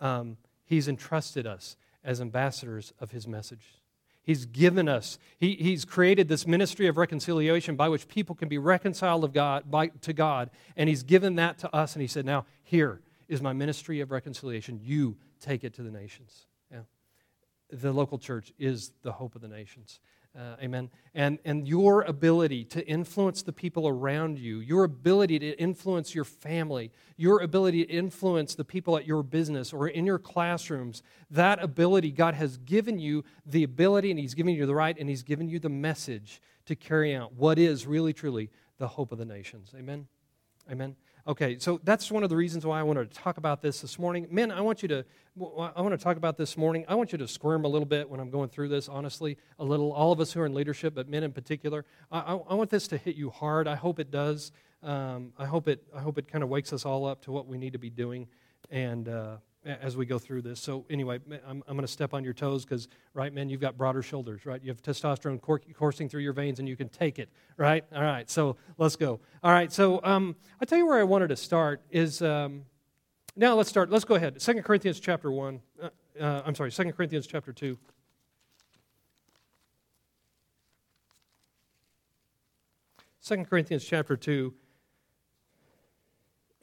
Um, 0.00 0.38
he's 0.64 0.88
entrusted 0.88 1.46
us 1.46 1.76
as 2.02 2.20
ambassadors 2.20 2.92
of 2.98 3.10
his 3.10 3.26
message. 3.26 3.66
He's 4.24 4.46
given 4.46 4.88
us, 4.88 5.18
he, 5.38 5.54
he's 5.54 5.84
created 5.84 6.28
this 6.28 6.46
ministry 6.46 6.86
of 6.86 6.96
reconciliation 6.96 7.76
by 7.76 7.90
which 7.90 8.08
people 8.08 8.34
can 8.34 8.48
be 8.48 8.56
reconciled 8.56 9.22
of 9.22 9.34
God, 9.34 9.70
by, 9.70 9.88
to 9.88 10.14
God, 10.14 10.50
and 10.76 10.88
he's 10.88 11.02
given 11.02 11.36
that 11.36 11.58
to 11.58 11.74
us. 11.74 11.94
And 11.94 12.00
he 12.00 12.08
said, 12.08 12.24
Now, 12.24 12.46
here 12.62 13.02
is 13.28 13.42
my 13.42 13.52
ministry 13.52 14.00
of 14.00 14.10
reconciliation. 14.10 14.80
You 14.82 15.16
take 15.40 15.62
it 15.62 15.74
to 15.74 15.82
the 15.82 15.90
nations. 15.90 16.46
Yeah. 16.72 16.80
The 17.70 17.92
local 17.92 18.18
church 18.18 18.50
is 18.58 18.92
the 19.02 19.12
hope 19.12 19.34
of 19.34 19.42
the 19.42 19.48
nations. 19.48 20.00
Uh, 20.36 20.56
amen. 20.60 20.90
And, 21.14 21.38
and 21.44 21.68
your 21.68 22.02
ability 22.02 22.64
to 22.64 22.84
influence 22.88 23.42
the 23.42 23.52
people 23.52 23.86
around 23.86 24.36
you, 24.36 24.58
your 24.58 24.82
ability 24.82 25.38
to 25.38 25.52
influence 25.60 26.12
your 26.12 26.24
family, 26.24 26.90
your 27.16 27.40
ability 27.40 27.84
to 27.84 27.92
influence 27.92 28.56
the 28.56 28.64
people 28.64 28.96
at 28.96 29.06
your 29.06 29.22
business 29.22 29.72
or 29.72 29.86
in 29.86 30.04
your 30.04 30.18
classrooms, 30.18 31.04
that 31.30 31.62
ability, 31.62 32.10
God 32.10 32.34
has 32.34 32.56
given 32.56 32.98
you 32.98 33.24
the 33.46 33.62
ability 33.62 34.10
and 34.10 34.18
He's 34.18 34.34
given 34.34 34.54
you 34.54 34.66
the 34.66 34.74
right 34.74 34.96
and 34.98 35.08
He's 35.08 35.22
given 35.22 35.48
you 35.48 35.60
the 35.60 35.68
message 35.68 36.42
to 36.66 36.74
carry 36.74 37.14
out 37.14 37.34
what 37.34 37.56
is 37.56 37.86
really, 37.86 38.12
truly 38.12 38.50
the 38.78 38.88
hope 38.88 39.12
of 39.12 39.18
the 39.18 39.24
nations. 39.24 39.72
Amen. 39.78 40.08
Amen. 40.68 40.96
Okay, 41.26 41.58
so 41.58 41.80
that's 41.84 42.10
one 42.10 42.22
of 42.22 42.28
the 42.28 42.36
reasons 42.36 42.66
why 42.66 42.78
I 42.78 42.82
wanted 42.82 43.10
to 43.10 43.16
talk 43.16 43.38
about 43.38 43.62
this 43.62 43.80
this 43.80 43.98
morning. 43.98 44.26
Men, 44.30 44.50
I 44.50 44.60
want 44.60 44.82
you 44.82 44.88
to, 44.88 45.06
I 45.74 45.80
want 45.80 45.92
to 45.92 45.96
talk 45.96 46.18
about 46.18 46.36
this 46.36 46.58
morning. 46.58 46.84
I 46.86 46.94
want 46.96 47.12
you 47.12 47.18
to 47.18 47.26
squirm 47.26 47.64
a 47.64 47.68
little 47.68 47.86
bit 47.86 48.10
when 48.10 48.20
I'm 48.20 48.28
going 48.28 48.50
through 48.50 48.68
this, 48.68 48.90
honestly, 48.90 49.38
a 49.58 49.64
little. 49.64 49.90
All 49.90 50.12
of 50.12 50.20
us 50.20 50.34
who 50.34 50.42
are 50.42 50.46
in 50.46 50.52
leadership, 50.52 50.94
but 50.94 51.08
men 51.08 51.22
in 51.22 51.32
particular. 51.32 51.86
I, 52.12 52.34
I, 52.34 52.52
want 52.52 52.68
this 52.68 52.86
to 52.88 52.98
hit 52.98 53.16
you 53.16 53.30
hard. 53.30 53.66
I 53.66 53.74
hope 53.74 54.00
it 54.00 54.10
does. 54.10 54.52
Um, 54.82 55.32
I 55.38 55.46
hope 55.46 55.66
it, 55.66 55.82
I 55.96 56.00
hope 56.00 56.18
it 56.18 56.30
kind 56.30 56.44
of 56.44 56.50
wakes 56.50 56.74
us 56.74 56.84
all 56.84 57.06
up 57.06 57.22
to 57.22 57.32
what 57.32 57.46
we 57.46 57.56
need 57.56 57.72
to 57.72 57.78
be 57.78 57.88
doing. 57.88 58.28
And, 58.70 59.08
uh, 59.08 59.36
as 59.64 59.96
we 59.96 60.06
go 60.06 60.18
through 60.18 60.42
this. 60.42 60.60
So, 60.60 60.84
anyway, 60.90 61.20
I'm, 61.46 61.62
I'm 61.66 61.76
going 61.76 61.86
to 61.86 61.92
step 61.92 62.14
on 62.14 62.24
your 62.24 62.32
toes 62.32 62.64
because, 62.64 62.88
right, 63.14 63.32
men, 63.32 63.48
you've 63.48 63.60
got 63.60 63.76
broader 63.76 64.02
shoulders, 64.02 64.46
right? 64.46 64.62
You 64.62 64.70
have 64.70 64.82
testosterone 64.82 65.40
coursing 65.74 66.08
through 66.08 66.22
your 66.22 66.32
veins 66.32 66.58
and 66.58 66.68
you 66.68 66.76
can 66.76 66.88
take 66.88 67.18
it, 67.18 67.28
right? 67.56 67.84
All 67.94 68.02
right, 68.02 68.28
so 68.30 68.56
let's 68.78 68.96
go. 68.96 69.20
All 69.42 69.52
right, 69.52 69.72
so 69.72 70.00
um, 70.04 70.36
I'll 70.60 70.66
tell 70.66 70.78
you 70.78 70.86
where 70.86 70.98
I 70.98 71.04
wanted 71.04 71.28
to 71.28 71.36
start 71.36 71.82
is 71.90 72.22
um, 72.22 72.64
now 73.36 73.54
let's 73.54 73.68
start. 73.68 73.90
Let's 73.90 74.04
go 74.04 74.14
ahead. 74.14 74.40
Second 74.40 74.62
Corinthians 74.62 75.00
chapter 75.00 75.30
1. 75.30 75.60
Uh, 75.82 75.88
uh, 76.20 76.42
I'm 76.46 76.54
sorry, 76.54 76.70
Second 76.70 76.92
Corinthians 76.92 77.26
chapter 77.26 77.52
2. 77.52 77.76
Second 83.20 83.46
Corinthians 83.48 83.84
chapter 83.84 84.16
2 84.16 84.52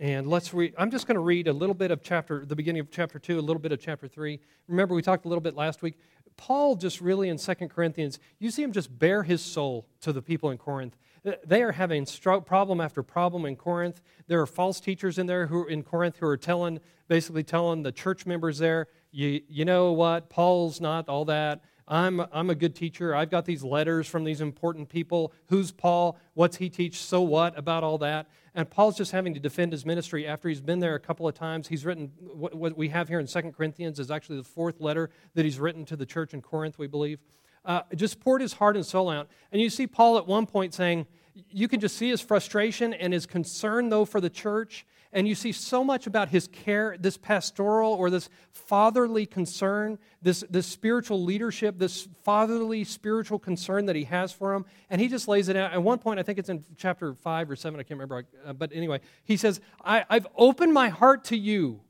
and 0.02 0.28
let's 0.28 0.52
read, 0.52 0.74
I'm 0.80 0.90
just 0.90 1.06
going 1.06 1.16
to 1.16 1.22
read 1.22 1.48
a 1.48 1.54
little 1.54 1.76
bit 1.76 1.92
of 1.92 2.02
chapter, 2.02 2.44
the 2.44 2.56
beginning 2.56 2.80
of 2.80 2.90
chapter 2.90 3.20
2, 3.20 3.38
a 3.38 3.40
little 3.40 3.62
bit 3.62 3.72
of 3.72 3.80
chapter 3.80 4.08
3. 4.08 4.40
Remember, 4.68 4.96
we 4.96 5.04
talked 5.04 5.26
a 5.26 5.28
little 5.28 5.44
bit 5.44 5.56
last 5.56 5.84
week. 5.84 6.00
Paul 6.38 6.76
just 6.76 7.02
really 7.02 7.30
in 7.30 7.38
2 7.38 7.54
Corinthians, 7.68 8.18
you 8.40 8.50
see 8.50 8.64
him 8.64 8.72
just 8.72 8.98
bare 8.98 9.22
his 9.22 9.44
soul 9.44 9.86
to 10.02 10.12
the 10.12 10.24
people 10.24 10.50
in 10.50 10.58
Corinth. 10.58 10.98
They 11.46 11.62
are 11.62 11.74
having 11.74 12.08
problem 12.48 12.82
after 12.82 13.04
problem 13.04 13.46
in 13.46 13.56
Corinth. 13.56 14.02
There 14.26 14.42
are 14.42 14.48
false 14.48 14.80
teachers 14.80 15.20
in 15.20 15.28
there 15.28 15.46
who 15.46 15.68
in 15.68 15.84
Corinth 15.84 16.18
who 16.18 16.26
are 16.26 16.38
telling, 16.38 16.80
basically 17.08 17.44
telling 17.44 17.84
the 17.84 17.92
church 17.92 18.26
members 18.26 18.58
there, 18.58 18.88
you, 19.12 19.42
you 19.48 19.66
know 19.66 19.92
what, 19.92 20.32
Paul's 20.32 20.82
not 20.82 21.10
all 21.10 21.26
that. 21.26 21.64
I'm, 21.92 22.22
I'm 22.32 22.50
a 22.50 22.56
good 22.56 22.74
teacher. 22.74 23.14
I've 23.14 23.30
got 23.30 23.44
these 23.44 23.64
letters 23.64 24.08
from 24.08 24.24
these 24.24 24.40
important 24.40 24.88
people. 24.88 25.34
Who's 25.48 25.72
Paul? 25.72 26.18
What's 26.36 26.56
he 26.56 26.70
teach? 26.70 27.04
So 27.04 27.22
what 27.22 27.58
about 27.58 27.84
all 27.84 27.98
that? 27.98 28.28
And 28.56 28.70
Paul's 28.70 28.96
just 28.96 29.12
having 29.12 29.34
to 29.34 29.42
defend 29.42 29.74
his 29.74 29.86
ministry 29.86 30.26
after 30.26 30.48
he's 30.48 30.62
been 30.62 30.80
there 30.80 30.96
a 30.96 31.02
couple 31.02 31.28
of 31.28 31.36
times. 31.36 31.68
He's 31.68 31.86
written 31.86 32.14
what, 32.18 32.56
what 32.56 32.78
we 32.78 32.88
have 32.90 33.10
here 33.10 33.20
in 33.20 33.28
Second 33.28 33.52
Corinthians 33.58 34.00
is 34.00 34.10
actually 34.10 34.38
the 34.38 34.46
fourth 34.46 34.80
letter 34.80 35.10
that 35.34 35.44
he's 35.44 35.60
written 35.60 35.84
to 35.86 35.98
the 35.98 36.06
church 36.06 36.34
in 36.34 36.42
Corinth, 36.42 36.78
we 36.78 36.88
believe. 36.88 37.20
Uh, 37.66 37.82
just 37.94 38.22
poured 38.22 38.40
his 38.40 38.54
heart 38.54 38.78
and 38.78 38.86
soul 38.86 39.10
out. 39.10 39.28
And 39.52 39.62
you 39.62 39.70
see 39.70 39.86
Paul 39.86 40.18
at 40.18 40.26
one 40.26 40.46
point 40.46 40.74
saying, 40.74 41.08
you 41.50 41.68
can 41.68 41.82
just 41.82 41.98
see 41.98 42.10
his 42.10 42.22
frustration 42.22 42.94
and 42.94 43.12
his 43.12 43.26
concern, 43.26 43.90
though, 43.90 44.06
for 44.06 44.22
the 44.22 44.30
church. 44.30 44.86
And 45.14 45.28
you 45.28 45.36
see 45.36 45.52
so 45.52 45.84
much 45.84 46.08
about 46.08 46.30
his 46.30 46.48
care, 46.48 46.96
this 46.98 47.18
pastoral 47.18 47.94
or 47.94 48.10
this 48.10 48.30
fatherly 48.54 49.26
concern, 49.26 50.00
this, 50.22 50.44
this 50.50 50.66
spiritual 50.68 51.22
leadership, 51.22 51.78
this 51.78 52.08
fatherly 52.24 52.84
spiritual 52.86 53.38
concern 53.38 53.88
that 53.88 53.96
he 53.96 54.06
has 54.06 54.32
for 54.32 54.54
him. 54.54 54.66
And 54.90 55.02
he 55.02 55.10
just 55.10 55.28
lays 55.28 55.50
it 55.50 55.56
out. 55.58 55.74
At 55.74 55.84
one 55.84 56.00
point, 56.00 56.20
I 56.20 56.24
think 56.24 56.40
it's 56.40 56.50
in 56.50 56.64
chapter 56.78 57.14
5 57.14 57.52
or 57.52 57.56
7, 57.56 57.80
I 57.80 57.84
can't 57.84 58.00
remember. 58.00 58.24
Uh, 58.46 58.54
but 58.54 58.72
anyway, 58.74 59.02
he 59.26 59.36
says, 59.36 59.60
I've 59.84 60.28
opened 60.36 60.74
my 60.74 60.90
heart 60.90 61.26
to 61.26 61.38
you. 61.38 61.82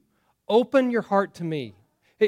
Open 0.47 0.89
your 0.89 1.03
heart 1.03 1.35
to 1.35 1.43
me. 1.43 1.75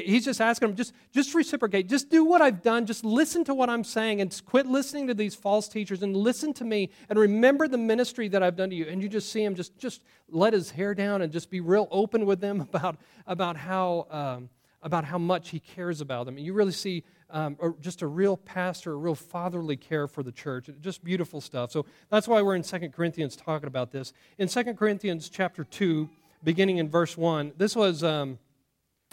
He's 0.02 0.24
just 0.24 0.40
asking 0.40 0.68
them, 0.68 0.76
just, 0.76 0.92
just 1.12 1.34
reciprocate. 1.34 1.88
Just 1.88 2.10
do 2.10 2.24
what 2.24 2.42
I've 2.42 2.62
done. 2.62 2.84
Just 2.84 3.04
listen 3.04 3.44
to 3.44 3.54
what 3.54 3.70
I'm 3.70 3.84
saying 3.84 4.20
and 4.20 4.42
quit 4.44 4.66
listening 4.66 5.06
to 5.06 5.14
these 5.14 5.36
false 5.36 5.68
teachers 5.68 6.02
and 6.02 6.16
listen 6.16 6.52
to 6.54 6.64
me 6.64 6.90
and 7.08 7.16
remember 7.16 7.68
the 7.68 7.78
ministry 7.78 8.26
that 8.28 8.42
I've 8.42 8.56
done 8.56 8.70
to 8.70 8.74
you. 8.74 8.86
And 8.86 9.00
you 9.00 9.08
just 9.08 9.30
see 9.30 9.44
him 9.44 9.54
just, 9.54 9.78
just 9.78 10.02
let 10.28 10.52
his 10.52 10.72
hair 10.72 10.94
down 10.94 11.22
and 11.22 11.32
just 11.32 11.48
be 11.48 11.60
real 11.60 11.86
open 11.92 12.26
with 12.26 12.40
them 12.40 12.60
about, 12.72 12.96
about, 13.24 13.56
how, 13.56 14.08
um, 14.10 14.48
about 14.82 15.04
how 15.04 15.18
much 15.18 15.50
he 15.50 15.60
cares 15.60 16.00
about 16.00 16.26
them. 16.26 16.38
And 16.38 16.44
you 16.44 16.54
really 16.54 16.72
see 16.72 17.04
um, 17.30 17.56
just 17.80 18.02
a 18.02 18.08
real 18.08 18.36
pastor, 18.36 18.94
a 18.94 18.96
real 18.96 19.14
fatherly 19.14 19.76
care 19.76 20.08
for 20.08 20.24
the 20.24 20.32
church. 20.32 20.68
Just 20.80 21.04
beautiful 21.04 21.40
stuff. 21.40 21.70
So 21.70 21.86
that's 22.10 22.26
why 22.26 22.42
we're 22.42 22.56
in 22.56 22.64
2 22.64 22.88
Corinthians 22.88 23.36
talking 23.36 23.68
about 23.68 23.92
this. 23.92 24.12
In 24.38 24.48
2 24.48 24.74
Corinthians 24.74 25.28
chapter 25.28 25.62
2, 25.62 26.10
beginning 26.42 26.78
in 26.78 26.88
verse 26.88 27.16
1, 27.16 27.52
this 27.56 27.76
was... 27.76 28.02
Um, 28.02 28.40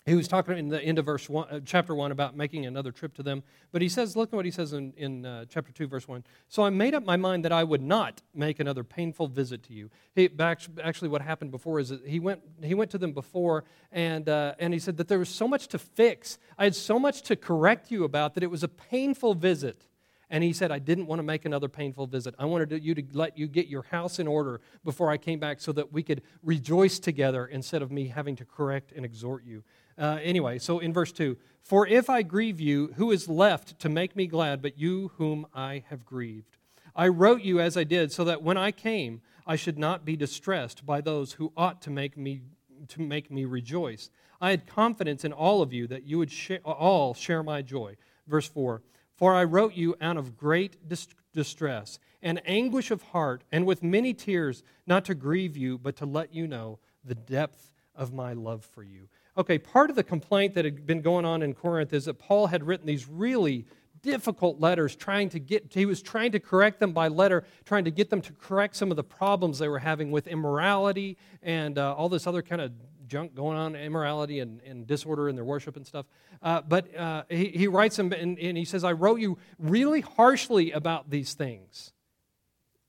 he 0.06 0.16
was 0.16 0.28
talking 0.28 0.58
in 0.58 0.68
the 0.70 0.82
end 0.82 0.98
of 0.98 1.06
verse 1.06 1.30
one, 1.30 1.48
uh, 1.50 1.60
chapter 1.64 1.94
1 1.94 2.12
about 2.12 2.36
making 2.36 2.66
another 2.66 2.92
trip 2.92 3.14
to 3.16 3.24
them. 3.24 3.44
But 3.72 3.84
he 3.84 3.90
says, 3.90 4.16
look 4.16 4.30
at 4.30 4.36
what 4.36 4.46
he 4.46 4.52
says 4.52 4.74
in, 4.74 4.94
in 4.98 5.26
uh, 5.26 5.46
chapter 5.48 5.72
2, 5.72 5.88
verse 5.88 6.08
1. 6.08 6.24
So 6.48 6.64
I 6.64 6.72
made 6.72 6.96
up 6.96 7.06
my 7.06 7.18
mind 7.18 7.46
that 7.46 7.52
I 7.52 7.64
would 7.64 7.84
not 7.84 8.24
make 8.34 8.60
another 8.60 8.84
painful 8.84 9.28
visit 9.28 9.62
to 9.64 9.74
you. 9.74 9.92
He, 10.16 10.30
actually, 10.40 11.10
what 11.10 11.22
happened 11.22 11.52
before 11.52 11.80
is 11.80 11.94
he 12.04 12.20
went, 12.20 12.42
he 12.64 12.74
went 12.74 12.90
to 12.92 12.98
them 12.98 13.14
before, 13.14 13.64
and, 13.92 14.28
uh, 14.28 14.56
and 14.58 14.74
he 14.74 14.80
said 14.80 14.98
that 14.98 15.08
there 15.08 15.20
was 15.20 15.30
so 15.30 15.48
much 15.48 15.68
to 15.68 15.78
fix. 15.78 16.40
I 16.58 16.64
had 16.64 16.76
so 16.76 16.98
much 16.98 17.22
to 17.24 17.36
correct 17.36 17.92
you 17.92 18.04
about 18.04 18.34
that 18.34 18.44
it 18.44 18.50
was 18.50 18.64
a 18.64 18.68
painful 18.68 19.36
visit. 19.36 19.86
And 20.32 20.46
he 20.46 20.54
said, 20.54 20.72
I 20.72 20.80
didn't 20.80 21.08
want 21.08 21.20
to 21.20 21.24
make 21.24 21.44
another 21.44 21.68
painful 21.68 22.08
visit. 22.08 22.34
I 22.40 22.46
wanted 22.46 22.82
you 22.82 22.96
to 22.96 23.04
let 23.12 23.38
you 23.38 23.50
get 23.50 23.68
your 23.68 23.84
house 23.84 24.18
in 24.18 24.28
order 24.28 24.62
before 24.86 25.12
I 25.12 25.18
came 25.18 25.40
back 25.40 25.60
so 25.60 25.74
that 25.74 25.92
we 25.92 26.04
could 26.04 26.22
rejoice 26.42 27.00
together 27.00 27.46
instead 27.46 27.82
of 27.82 27.92
me 27.92 28.08
having 28.08 28.38
to 28.38 28.46
correct 28.46 28.94
and 28.96 29.04
exhort 29.04 29.44
you. 29.44 29.62
Uh, 29.98 30.20
anyway, 30.22 30.60
so 30.60 30.80
in 30.80 30.94
verse 30.94 31.12
2 31.12 31.38
For 31.62 31.88
if 31.88 32.10
I 32.10 32.22
grieve 32.22 32.60
you, 32.60 32.94
who 32.96 33.12
is 33.12 33.30
left 33.30 33.80
to 33.80 33.90
make 33.90 34.16
me 34.16 34.28
glad 34.28 34.62
but 34.62 34.78
you 34.78 35.12
whom 35.18 35.48
I 35.54 35.84
have 35.90 36.06
grieved? 36.06 36.58
I 36.96 37.08
wrote 37.08 37.42
you 37.42 37.60
as 37.60 37.78
I 37.78 37.84
did, 37.84 38.12
so 38.12 38.24
that 38.26 38.44
when 38.44 38.58
I 38.58 38.72
came, 38.72 39.22
I 39.48 39.56
should 39.56 39.78
not 39.78 40.06
be 40.06 40.16
distressed 40.16 40.86
by 40.86 41.02
those 41.02 41.34
who 41.34 41.54
ought 41.56 41.82
to 41.84 41.90
make 41.90 42.18
me, 42.18 42.42
to 42.90 43.02
make 43.02 43.32
me 43.32 43.46
rejoice. 43.46 44.10
I 44.40 44.52
had 44.52 44.68
confidence 44.68 45.24
in 45.24 45.34
all 45.34 45.62
of 45.62 45.72
you 45.72 45.88
that 45.88 46.04
you 46.04 46.18
would 46.18 46.32
sh- 46.32 46.60
all 46.66 47.14
share 47.14 47.44
my 47.44 47.62
joy. 47.62 47.96
Verse 48.28 48.48
4 48.48 48.82
For 49.16 49.34
I 49.34 49.44
wrote 49.44 49.76
you 49.76 49.96
out 50.02 50.18
of 50.18 50.38
great 50.38 50.88
dis- 50.88 51.08
distress 51.34 52.00
and 52.22 52.42
anguish 52.46 52.92
of 52.92 53.02
heart, 53.02 53.44
and 53.52 53.66
with 53.66 53.82
many 53.82 54.14
tears, 54.14 54.64
not 54.86 55.06
to 55.06 55.16
grieve 55.16 55.58
you, 55.58 55.78
but 55.78 55.96
to 55.98 56.06
let 56.06 56.34
you 56.34 56.48
know 56.48 56.80
the 57.04 57.16
depth 57.16 57.71
of 57.96 58.14
my 58.14 58.34
love 58.34 58.66
for 58.66 58.84
you. 58.84 59.08
Okay, 59.38 59.58
part 59.58 59.90
of 59.90 59.96
the 59.96 60.04
complaint 60.04 60.56
that 60.56 60.66
had 60.66 60.86
been 60.86 61.02
going 61.02 61.26
on 61.26 61.42
in 61.42 61.54
Corinth 61.54 61.94
is 61.94 62.06
that 62.06 62.16
Paul 62.16 62.48
had 62.48 62.64
written 62.64 62.86
these 62.86 63.08
really 63.08 63.66
difficult 64.02 64.60
letters 64.60 64.96
trying 64.96 65.30
to 65.30 65.40
get 65.40 65.72
he 65.74 65.86
was 65.86 66.02
trying 66.02 66.32
to 66.32 66.40
correct 66.40 66.80
them 66.80 66.92
by 66.92 67.08
letter 67.08 67.44
trying 67.66 67.86
to 67.86 67.92
get 67.92 68.10
them 68.10 68.20
to 68.20 68.34
correct 68.34 68.76
some 68.76 68.90
of 68.90 68.98
the 68.98 69.04
problems 69.04 69.60
they 69.60 69.68
were 69.68 69.78
having 69.78 70.10
with 70.10 70.28
immorality 70.28 71.18
and 71.44 71.78
uh, 71.78 71.94
all 71.94 72.10
this 72.10 72.26
other 72.26 72.42
kind 72.42 72.62
of 72.62 72.72
junk 73.08 73.36
going 73.36 73.58
on 73.58 73.76
immorality 73.76 74.40
and, 74.40 74.62
and 74.62 74.88
disorder 74.88 75.28
in 75.28 75.36
their 75.36 75.44
worship 75.44 75.76
and 75.76 75.86
stuff. 75.86 76.06
Uh, 76.42 76.62
but 76.62 76.96
uh, 76.96 77.24
he, 77.30 77.50
he 77.50 77.68
writes 77.68 77.98
them 77.98 78.12
and, 78.14 78.40
and 78.40 78.58
he 78.58 78.66
says 78.66 78.84
i 78.84 78.92
wrote 78.92 79.20
you 79.20 79.38
really 79.60 80.02
harshly 80.02 80.72
about 80.72 81.10
these 81.10 81.34
things. 81.34 81.92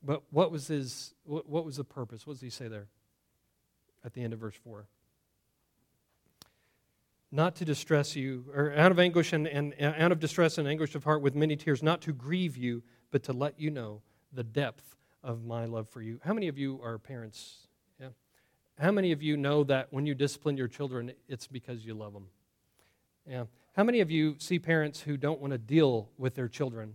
But 0.03 0.23
what 0.31 0.51
was 0.51 0.69
his 0.69 1.15
what, 1.25 1.49
what 1.49 1.65
was 1.65 1.77
the 1.77 1.85
purpose? 1.85 2.27
What 2.27 2.35
does 2.35 2.41
he 2.41 2.51
say 2.51 2.69
there 2.69 2.87
at 4.05 4.15
the 4.15 4.23
end 4.23 4.33
of 4.33 4.39
verse 4.39 4.57
4 4.65 4.87
not 7.33 7.57
to 7.57 7.65
distress 7.65 8.15
you, 8.15 8.45
or 8.55 8.75
out 8.77 8.93
of 8.93 8.99
anguish 8.99 9.33
and, 9.33 9.49
and 9.49 9.75
uh, 9.81 9.95
out 9.97 10.13
of 10.13 10.21
distress 10.21 10.59
and 10.59 10.69
anguish 10.69 10.95
of 10.95 11.03
heart 11.03 11.23
with 11.23 11.35
many 11.35 11.57
tears, 11.57 11.83
not 11.83 12.03
to 12.03 12.13
grieve 12.13 12.59
you, 12.59 12.83
but 13.11 13.23
to 13.23 13.33
let 13.33 13.59
you 13.59 13.71
know 13.71 14.03
the 14.33 14.45
depth 14.45 14.97
of 15.25 15.43
my 15.45 15.65
love 15.65 15.89
for 15.89 16.03
you. 16.03 16.21
How 16.23 16.35
many 16.35 16.49
of 16.49 16.59
you 16.59 16.79
are 16.83 16.99
parents? 16.99 17.69
Yeah. 17.99 18.09
How 18.79 18.93
many 18.93 19.13
of 19.13 19.23
you 19.23 19.39
know 19.39 19.65
that 19.65 19.89
when 19.91 20.05
you 20.05 20.15
discipline 20.15 20.59
your 20.59 20.69
children, 20.69 21.13
it's 21.27 21.47
because 21.47 21.85
you 21.85 21.95
love 21.95 22.13
them? 22.13 22.27
Yeah. 23.27 23.45
How 23.75 23.85
many 23.85 24.01
of 24.01 24.11
you 24.11 24.37
see 24.39 24.59
parents 24.59 25.01
who 25.01 25.17
don't 25.17 25.41
want 25.41 25.53
to 25.53 25.59
deal 25.59 26.11
with 26.19 26.35
their 26.35 26.49
children? 26.49 26.95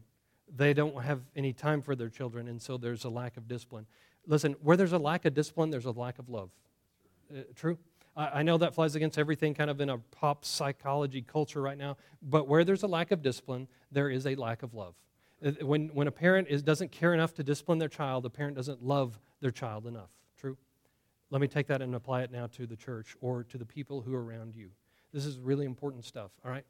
They 0.55 0.73
don't 0.73 1.01
have 1.03 1.21
any 1.35 1.51
time 1.51 1.81
for 1.81 1.95
their 1.95 2.09
children, 2.09 2.47
and 2.47 2.61
so 2.61 2.77
there's 2.77 3.05
a 3.05 3.09
lack 3.09 3.37
of 3.37 3.47
discipline. 3.47 3.87
Listen, 4.27 4.55
where 4.61 4.77
there's 4.77 4.93
a 4.93 4.99
lack 4.99 5.25
of 5.25 5.33
discipline, 5.33 5.71
there's 5.71 5.85
a 5.85 5.91
lack 5.91 6.19
of 6.19 6.29
love. 6.29 6.51
Uh, 7.31 7.41
true? 7.55 7.77
I 8.19 8.41
know 8.41 8.57
that 8.57 8.74
flies 8.74 8.96
against 8.96 9.19
everything 9.19 9.53
kind 9.53 9.69
of 9.69 9.79
in 9.79 9.89
a 9.89 10.00
pop 10.00 10.43
psychology 10.43 11.22
culture 11.22 11.62
right 11.62 11.77
now, 11.77 11.98
but 12.24 12.48
where 12.48 12.63
there's 12.63 12.81
a 12.81 12.88
lack 12.88 13.12
of 13.12 13.22
discipline, 13.22 13.67
there 13.91 14.10
is 14.10 14.25
a 14.25 14.34
lack 14.34 14.63
of 14.63 14.74
love. 14.74 14.96
Uh, 15.46 15.51
when, 15.62 15.89
when 15.89 16.07
a 16.07 16.12
parent 16.12 16.48
is, 16.50 16.63
doesn't 16.63 16.91
care 16.91 17.13
enough 17.13 17.36
to 17.36 17.43
discipline 17.43 17.77
their 17.77 17.88
child, 17.88 18.24
the 18.24 18.29
parent 18.31 18.55
doesn't 18.55 18.81
love 18.84 19.19
their 19.39 19.51
child 19.51 19.86
enough. 19.86 20.10
True? 20.39 20.57
Let 21.29 21.41
me 21.41 21.48
take 21.48 21.67
that 21.67 21.79
and 21.84 21.93
apply 21.93 22.24
it 22.24 22.31
now 22.31 22.48
to 22.48 22.65
the 22.65 22.75
church 22.75 23.15
or 23.22 23.43
to 23.43 23.57
the 23.60 23.65
people 23.65 24.01
who 24.01 24.15
are 24.15 24.24
around 24.24 24.55
you. 24.55 24.72
This 25.13 25.25
is 25.27 25.38
really 25.38 25.65
important 25.65 26.03
stuff, 26.03 26.31
all 26.43 26.50
right? 26.50 26.65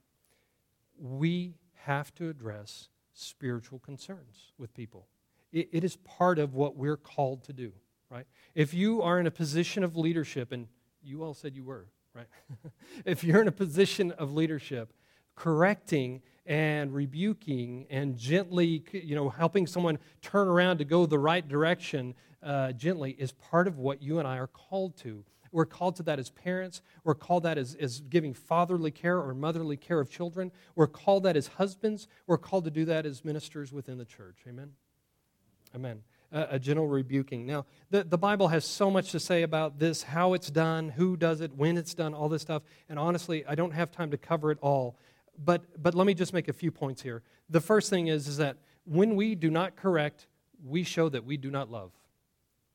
We 0.99 1.53
have 1.85 2.13
to 2.15 2.27
address 2.27 2.89
spiritual 3.13 3.79
concerns 3.79 4.51
with 4.57 4.73
people. 4.73 5.07
it, 5.51 5.69
it 5.71 5.83
is 5.83 5.95
part 5.97 6.39
of 6.39 6.55
what 6.55 6.75
we're 6.75 6.97
called 6.97 7.43
to 7.45 7.53
do, 7.53 7.71
right? 8.09 8.25
If 8.55 8.73
you 8.73 9.01
are 9.01 9.19
in 9.19 9.27
a 9.27 9.31
position 9.31 9.83
of 9.83 9.95
leadership 9.95 10.51
and 10.51 10.67
you 11.03 11.23
all 11.23 11.33
said 11.33 11.55
you 11.55 11.63
were, 11.63 11.87
right? 12.13 12.27
if 13.05 13.23
you're 13.23 13.41
in 13.41 13.47
a 13.47 13.53
position 13.53 14.11
of 14.13 14.33
leadership, 14.33 14.93
correcting 15.35 16.21
and 16.45 16.93
rebuking 16.93 17.85
and 17.89 18.17
gently, 18.17 18.83
you 18.91 19.15
know, 19.15 19.29
helping 19.29 19.67
someone 19.67 19.99
turn 20.21 20.47
around 20.47 20.77
to 20.77 20.85
go 20.85 21.05
the 21.05 21.19
right 21.19 21.47
direction 21.47 22.15
uh, 22.41 22.71
gently 22.71 23.15
is 23.19 23.31
part 23.33 23.67
of 23.67 23.77
what 23.77 24.01
you 24.01 24.19
and 24.19 24.27
I 24.27 24.37
are 24.37 24.47
called 24.47 24.95
to. 24.97 25.23
We're 25.51 25.65
called 25.65 25.95
to 25.97 26.03
that 26.03 26.19
as 26.19 26.29
parents. 26.29 26.81
We're 27.03 27.15
called 27.15 27.43
that 27.43 27.57
as, 27.57 27.75
as 27.75 28.01
giving 28.01 28.33
fatherly 28.33 28.91
care 28.91 29.17
or 29.17 29.33
motherly 29.33 29.77
care 29.77 29.99
of 29.99 30.09
children. 30.09 30.51
We're 30.75 30.87
called 30.87 31.23
that 31.23 31.37
as 31.37 31.47
husbands. 31.47 32.07
We're 32.25 32.37
called 32.37 32.65
to 32.65 32.71
do 32.71 32.85
that 32.85 33.05
as 33.05 33.23
ministers 33.23 33.71
within 33.71 33.97
the 33.97 34.05
church. 34.05 34.39
Amen? 34.47 34.71
Amen 35.73 36.03
a 36.31 36.59
gentle 36.59 36.87
rebuking. 36.87 37.45
Now, 37.45 37.65
the, 37.89 38.03
the 38.03 38.17
Bible 38.17 38.49
has 38.49 38.65
so 38.65 38.91
much 38.91 39.11
to 39.11 39.19
say 39.19 39.43
about 39.43 39.79
this, 39.79 40.03
how 40.03 40.33
it's 40.33 40.49
done, 40.49 40.89
who 40.89 41.15
does 41.15 41.41
it, 41.41 41.53
when 41.55 41.77
it's 41.77 41.93
done, 41.93 42.13
all 42.13 42.29
this 42.29 42.41
stuff. 42.41 42.63
And 42.89 42.99
honestly, 42.99 43.45
I 43.45 43.55
don't 43.55 43.71
have 43.71 43.91
time 43.91 44.11
to 44.11 44.17
cover 44.17 44.51
it 44.51 44.57
all. 44.61 44.97
But, 45.43 45.81
but 45.81 45.95
let 45.95 46.07
me 46.07 46.13
just 46.13 46.33
make 46.33 46.47
a 46.47 46.53
few 46.53 46.71
points 46.71 47.01
here. 47.01 47.23
The 47.49 47.61
first 47.61 47.89
thing 47.89 48.07
is, 48.07 48.27
is 48.27 48.37
that 48.37 48.57
when 48.85 49.15
we 49.15 49.35
do 49.35 49.49
not 49.49 49.75
correct, 49.75 50.27
we 50.65 50.83
show 50.83 51.09
that 51.09 51.23
we 51.23 51.37
do 51.37 51.51
not 51.51 51.71
love. 51.71 51.91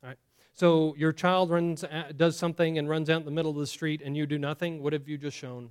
Right? 0.03 0.17
So 0.53 0.95
your 0.97 1.13
child 1.13 1.51
runs, 1.51 1.85
does 2.17 2.39
something 2.39 2.79
and 2.79 2.89
runs 2.89 3.11
out 3.11 3.21
in 3.21 3.25
the 3.25 3.33
middle 3.33 3.51
of 3.51 3.59
the 3.59 3.67
street 3.67 4.01
and 4.05 4.17
you 4.17 4.27
do 4.27 4.39
nothing. 4.39 4.83
What 4.83 4.93
have 4.93 5.09
you 5.09 5.19
just 5.19 5.37
shown? 5.37 5.71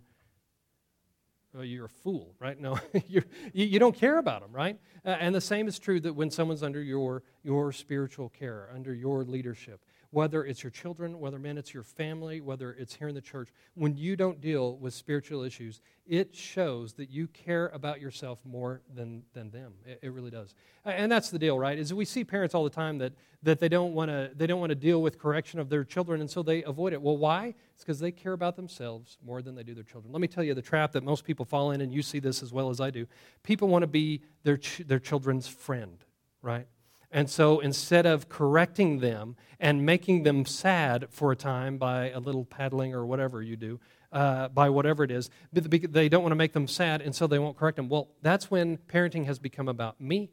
Well, 1.53 1.65
you're 1.65 1.85
a 1.85 1.89
fool, 1.89 2.33
right? 2.39 2.59
No, 2.59 2.79
you 3.07 3.23
you 3.53 3.79
don't 3.79 3.95
care 3.95 4.17
about 4.17 4.41
them, 4.41 4.51
right? 4.51 4.79
Uh, 5.05 5.09
and 5.19 5.35
the 5.35 5.41
same 5.41 5.67
is 5.67 5.79
true 5.79 5.99
that 5.99 6.13
when 6.13 6.29
someone's 6.29 6.63
under 6.63 6.81
your, 6.81 7.23
your 7.43 7.71
spiritual 7.71 8.29
care, 8.29 8.69
under 8.73 8.93
your 8.93 9.23
leadership 9.23 9.83
whether 10.11 10.43
it's 10.43 10.61
your 10.61 10.69
children, 10.69 11.19
whether, 11.19 11.39
man, 11.39 11.57
it's 11.57 11.73
your 11.73 11.83
family, 11.83 12.41
whether 12.41 12.73
it's 12.73 12.93
here 12.93 13.07
in 13.07 13.15
the 13.15 13.21
church, 13.21 13.49
when 13.75 13.95
you 13.95 14.15
don't 14.17 14.41
deal 14.41 14.75
with 14.77 14.93
spiritual 14.93 15.41
issues, 15.41 15.79
it 16.05 16.35
shows 16.35 16.93
that 16.93 17.09
you 17.09 17.27
care 17.27 17.67
about 17.73 18.01
yourself 18.01 18.39
more 18.45 18.81
than, 18.93 19.23
than 19.33 19.49
them. 19.51 19.73
It, 19.85 19.99
it 20.03 20.11
really 20.11 20.29
does. 20.29 20.53
And 20.83 21.09
that's 21.09 21.29
the 21.29 21.39
deal, 21.39 21.57
right? 21.57 21.79
Is 21.79 21.93
we 21.93 22.03
see 22.03 22.25
parents 22.25 22.53
all 22.53 22.65
the 22.65 22.69
time 22.69 22.97
that, 22.97 23.13
that 23.43 23.59
they 23.59 23.69
don't 23.69 23.93
want 23.93 24.09
to 24.11 24.31
they 24.35 24.47
don't 24.47 24.59
want 24.59 24.69
to 24.71 24.75
deal 24.75 25.01
with 25.01 25.17
correction 25.17 25.59
of 25.59 25.69
their 25.69 25.83
children, 25.83 26.21
and 26.21 26.29
so 26.29 26.43
they 26.43 26.63
avoid 26.63 26.93
it. 26.93 27.01
Well, 27.01 27.17
why? 27.17 27.55
It's 27.73 27.83
because 27.83 27.99
they 27.99 28.11
care 28.11 28.33
about 28.33 28.55
themselves 28.55 29.17
more 29.25 29.41
than 29.41 29.55
they 29.55 29.63
do 29.63 29.73
their 29.73 29.83
children. 29.83 30.11
Let 30.11 30.21
me 30.21 30.27
tell 30.27 30.43
you 30.43 30.53
the 30.53 30.61
trap 30.61 30.91
that 30.91 31.03
most 31.03 31.23
people 31.23 31.45
fall 31.45 31.71
in, 31.71 31.81
and 31.81 31.93
you 31.93 32.01
see 32.01 32.19
this 32.19 32.43
as 32.43 32.51
well 32.51 32.69
as 32.69 32.79
I 32.79 32.91
do. 32.91 33.07
People 33.43 33.67
want 33.67 33.83
to 33.83 33.87
be 33.87 34.21
their, 34.43 34.57
ch- 34.57 34.83
their 34.85 34.99
children's 34.99 35.47
friend, 35.47 36.03
right? 36.41 36.67
And 37.11 37.29
so 37.29 37.59
instead 37.59 38.05
of 38.05 38.29
correcting 38.29 38.99
them 38.99 39.35
and 39.59 39.85
making 39.85 40.23
them 40.23 40.45
sad 40.45 41.07
for 41.09 41.31
a 41.31 41.35
time 41.35 41.77
by 41.77 42.09
a 42.11 42.19
little 42.19 42.45
paddling 42.45 42.93
or 42.93 43.05
whatever 43.05 43.41
you 43.41 43.57
do, 43.57 43.79
uh, 44.11 44.47
by 44.49 44.69
whatever 44.69 45.03
it 45.03 45.11
is, 45.11 45.29
they 45.51 46.09
don't 46.09 46.21
want 46.21 46.31
to 46.31 46.37
make 46.37 46.53
them 46.53 46.67
sad, 46.67 47.01
and 47.01 47.13
so 47.13 47.27
they 47.27 47.39
won't 47.39 47.57
correct 47.57 47.75
them. 47.75 47.89
Well, 47.89 48.09
that's 48.21 48.49
when 48.49 48.77
parenting 48.77 49.25
has 49.25 49.39
become 49.39 49.67
about 49.67 49.99
me 49.99 50.31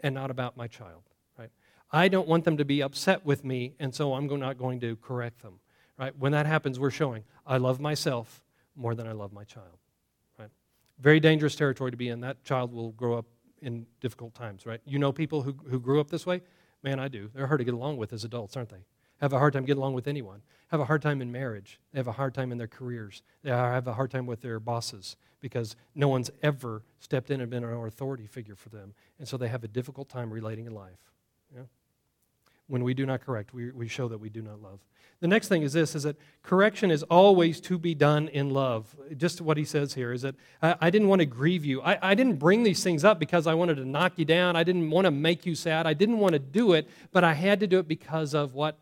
and 0.00 0.14
not 0.14 0.30
about 0.30 0.56
my 0.56 0.66
child. 0.66 1.02
Right? 1.38 1.50
I 1.90 2.08
don't 2.08 2.28
want 2.28 2.44
them 2.44 2.56
to 2.58 2.64
be 2.64 2.82
upset 2.82 3.24
with 3.24 3.44
me, 3.44 3.74
and 3.78 3.94
so 3.94 4.14
I'm 4.14 4.26
not 4.26 4.58
going 4.58 4.80
to 4.80 4.96
correct 4.96 5.42
them. 5.42 5.60
Right? 5.98 6.16
When 6.16 6.32
that 6.32 6.46
happens, 6.46 6.78
we're 6.78 6.90
showing 6.90 7.24
I 7.46 7.56
love 7.56 7.80
myself 7.80 8.42
more 8.76 8.94
than 8.94 9.06
I 9.06 9.12
love 9.12 9.32
my 9.32 9.44
child. 9.44 9.78
Right? 10.38 10.50
Very 11.00 11.20
dangerous 11.20 11.56
territory 11.56 11.90
to 11.90 11.96
be 11.96 12.08
in. 12.08 12.20
That 12.20 12.44
child 12.44 12.72
will 12.72 12.92
grow 12.92 13.18
up 13.18 13.26
in 13.62 13.86
difficult 14.00 14.34
times, 14.34 14.66
right? 14.66 14.80
You 14.84 14.98
know 14.98 15.12
people 15.12 15.42
who, 15.42 15.54
who 15.68 15.80
grew 15.80 16.00
up 16.00 16.10
this 16.10 16.26
way? 16.26 16.42
Man, 16.82 17.00
I 17.00 17.08
do. 17.08 17.30
They're 17.34 17.46
hard 17.46 17.58
to 17.58 17.64
get 17.64 17.74
along 17.74 17.96
with 17.96 18.12
as 18.12 18.24
adults, 18.24 18.56
aren't 18.56 18.70
they? 18.70 18.84
Have 19.20 19.32
a 19.32 19.38
hard 19.38 19.52
time 19.52 19.64
getting 19.64 19.80
along 19.80 19.94
with 19.94 20.06
anyone. 20.06 20.42
Have 20.68 20.80
a 20.80 20.84
hard 20.84 21.02
time 21.02 21.20
in 21.20 21.32
marriage. 21.32 21.80
They 21.92 21.98
have 21.98 22.06
a 22.06 22.12
hard 22.12 22.34
time 22.34 22.52
in 22.52 22.58
their 22.58 22.68
careers. 22.68 23.22
They 23.42 23.50
have 23.50 23.88
a 23.88 23.94
hard 23.94 24.10
time 24.10 24.26
with 24.26 24.42
their 24.42 24.60
bosses 24.60 25.16
because 25.40 25.74
no 25.94 26.08
one's 26.08 26.30
ever 26.42 26.84
stepped 27.00 27.30
in 27.30 27.40
and 27.40 27.50
been 27.50 27.64
an 27.64 27.72
authority 27.72 28.26
figure 28.26 28.54
for 28.54 28.68
them. 28.68 28.94
And 29.18 29.26
so 29.26 29.36
they 29.36 29.48
have 29.48 29.64
a 29.64 29.68
difficult 29.68 30.08
time 30.08 30.32
relating 30.32 30.66
in 30.66 30.74
life. 30.74 31.12
Yeah? 31.54 31.62
When 32.68 32.84
we 32.84 32.94
do 32.94 33.04
not 33.04 33.22
correct, 33.22 33.52
we, 33.52 33.70
we 33.72 33.88
show 33.88 34.08
that 34.08 34.18
we 34.18 34.28
do 34.28 34.42
not 34.42 34.62
love. 34.62 34.78
The 35.20 35.26
next 35.26 35.48
thing 35.48 35.62
is 35.62 35.72
this 35.72 35.96
is 35.96 36.04
that 36.04 36.16
correction 36.42 36.92
is 36.92 37.02
always 37.04 37.60
to 37.62 37.76
be 37.76 37.92
done 37.92 38.28
in 38.28 38.50
love. 38.50 38.94
Just 39.16 39.40
what 39.40 39.56
he 39.56 39.64
says 39.64 39.94
here 39.94 40.12
is 40.12 40.22
that 40.22 40.36
I, 40.62 40.76
I 40.82 40.90
didn't 40.90 41.08
want 41.08 41.20
to 41.20 41.26
grieve 41.26 41.64
you. 41.64 41.82
I, 41.82 42.10
I 42.10 42.14
didn't 42.14 42.36
bring 42.36 42.62
these 42.62 42.84
things 42.84 43.04
up 43.04 43.18
because 43.18 43.48
I 43.48 43.54
wanted 43.54 43.78
to 43.78 43.84
knock 43.84 44.12
you 44.16 44.24
down. 44.24 44.54
I 44.54 44.62
didn't 44.62 44.90
want 44.90 45.06
to 45.06 45.10
make 45.10 45.44
you 45.44 45.56
sad. 45.56 45.88
I 45.88 45.94
didn't 45.94 46.18
want 46.18 46.34
to 46.34 46.38
do 46.38 46.74
it, 46.74 46.88
but 47.10 47.24
I 47.24 47.32
had 47.32 47.58
to 47.60 47.66
do 47.66 47.80
it 47.80 47.88
because 47.88 48.32
of 48.32 48.54
what? 48.54 48.78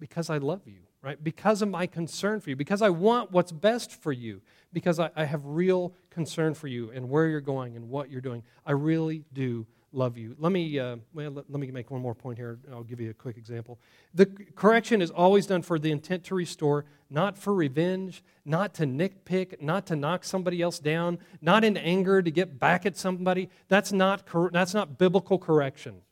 Because 0.00 0.30
I 0.30 0.38
love 0.38 0.62
you. 0.66 0.80
right? 1.02 1.22
Because 1.22 1.60
of 1.62 1.68
my 1.68 1.86
concern 1.86 2.40
for 2.40 2.50
you, 2.50 2.56
because 2.56 2.80
I 2.80 2.88
want 2.88 3.32
what's 3.32 3.52
best 3.52 3.92
for 3.92 4.12
you, 4.12 4.40
because 4.72 4.98
I, 4.98 5.10
I 5.16 5.24
have 5.24 5.44
real 5.44 5.92
concern 6.10 6.54
for 6.54 6.68
you 6.68 6.90
and 6.92 7.10
where 7.10 7.26
you're 7.26 7.40
going 7.40 7.76
and 7.76 7.90
what 7.90 8.08
you're 8.08 8.20
doing. 8.20 8.42
I 8.64 8.72
really 8.72 9.24
do 9.32 9.66
love 9.92 10.16
you. 10.16 10.34
Let 10.38 10.52
me, 10.52 10.78
uh, 10.78 10.96
well, 11.12 11.30
let, 11.30 11.50
let, 11.50 11.60
me 11.60 11.70
make 11.70 11.90
one 11.90 12.00
more 12.00 12.14
point 12.14 12.38
here. 12.38 12.58
I'll 12.70 12.82
give 12.82 13.00
you 13.00 13.10
a 13.10 13.14
quick 13.14 13.36
example. 13.36 13.78
The 14.14 14.26
correction 14.26 15.02
is 15.02 15.10
always 15.10 15.46
done 15.46 15.62
for 15.62 15.78
the 15.78 15.90
intent 15.90 16.24
to 16.24 16.34
restore, 16.34 16.84
not 17.10 17.36
for 17.36 17.54
revenge, 17.54 18.22
not 18.44 18.74
to 18.74 18.84
nitpick, 18.84 19.60
not 19.60 19.86
to 19.86 19.96
knock 19.96 20.24
somebody 20.24 20.62
else 20.62 20.78
down, 20.78 21.18
not 21.40 21.64
in 21.64 21.76
anger 21.76 22.22
to 22.22 22.30
get 22.30 22.58
back 22.58 22.86
at 22.86 22.96
somebody. 22.96 23.50
That's 23.68 23.92
not, 23.92 24.26
cor- 24.26 24.50
that's 24.52 24.74
not 24.74 24.98
biblical 24.98 25.38
correction. 25.38 26.02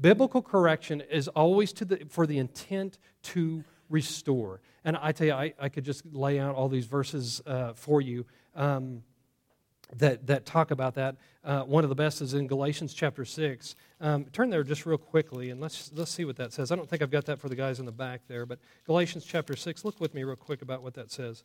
Biblical 0.00 0.42
correction 0.42 1.00
is 1.00 1.28
always 1.28 1.72
to 1.74 1.84
the, 1.84 2.06
for 2.08 2.26
the 2.26 2.38
intent 2.38 2.98
to 3.22 3.64
restore. 3.88 4.60
And 4.84 4.96
I 4.96 5.12
tell 5.12 5.26
you, 5.26 5.34
I, 5.34 5.54
I 5.60 5.68
could 5.68 5.84
just 5.84 6.04
lay 6.12 6.38
out 6.38 6.54
all 6.54 6.68
these 6.68 6.86
verses 6.86 7.40
uh, 7.46 7.72
for 7.74 8.00
you. 8.00 8.26
Um, 8.54 9.02
that, 9.96 10.26
that 10.26 10.46
talk 10.46 10.70
about 10.70 10.94
that. 10.94 11.16
Uh, 11.44 11.62
one 11.62 11.84
of 11.84 11.90
the 11.90 11.96
best 11.96 12.20
is 12.20 12.34
in 12.34 12.46
Galatians 12.46 12.94
chapter 12.94 13.24
6. 13.24 13.74
Um, 14.00 14.24
turn 14.26 14.50
there 14.50 14.62
just 14.62 14.86
real 14.86 14.98
quickly 14.98 15.50
and 15.50 15.60
let's, 15.60 15.90
let's 15.94 16.10
see 16.10 16.24
what 16.24 16.36
that 16.36 16.52
says. 16.52 16.72
I 16.72 16.76
don't 16.76 16.88
think 16.88 17.02
I've 17.02 17.10
got 17.10 17.26
that 17.26 17.38
for 17.38 17.48
the 17.48 17.56
guys 17.56 17.80
in 17.80 17.86
the 17.86 17.92
back 17.92 18.22
there, 18.28 18.46
but 18.46 18.58
Galatians 18.86 19.24
chapter 19.24 19.56
6, 19.56 19.84
look 19.84 20.00
with 20.00 20.14
me 20.14 20.24
real 20.24 20.36
quick 20.36 20.62
about 20.62 20.82
what 20.82 20.94
that 20.94 21.10
says. 21.10 21.44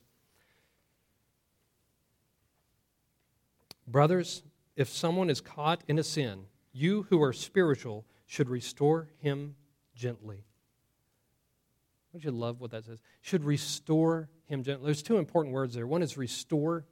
Brothers, 3.87 4.43
if 4.75 4.89
someone 4.89 5.29
is 5.29 5.41
caught 5.41 5.81
in 5.87 5.97
a 5.97 6.03
sin, 6.03 6.45
you 6.71 7.07
who 7.09 7.21
are 7.21 7.33
spiritual 7.33 8.05
should 8.25 8.49
restore 8.49 9.09
him 9.19 9.55
gently. 9.95 10.43
Don't 12.11 12.23
you 12.23 12.31
love 12.31 12.59
what 12.61 12.71
that 12.71 12.85
says? 12.85 12.99
Should 13.21 13.43
restore 13.43 14.29
him 14.45 14.63
gently. 14.63 14.85
There's 14.85 15.01
two 15.01 15.17
important 15.17 15.53
words 15.53 15.73
there. 15.73 15.87
One 15.87 16.01
is 16.01 16.17
restore? 16.17 16.85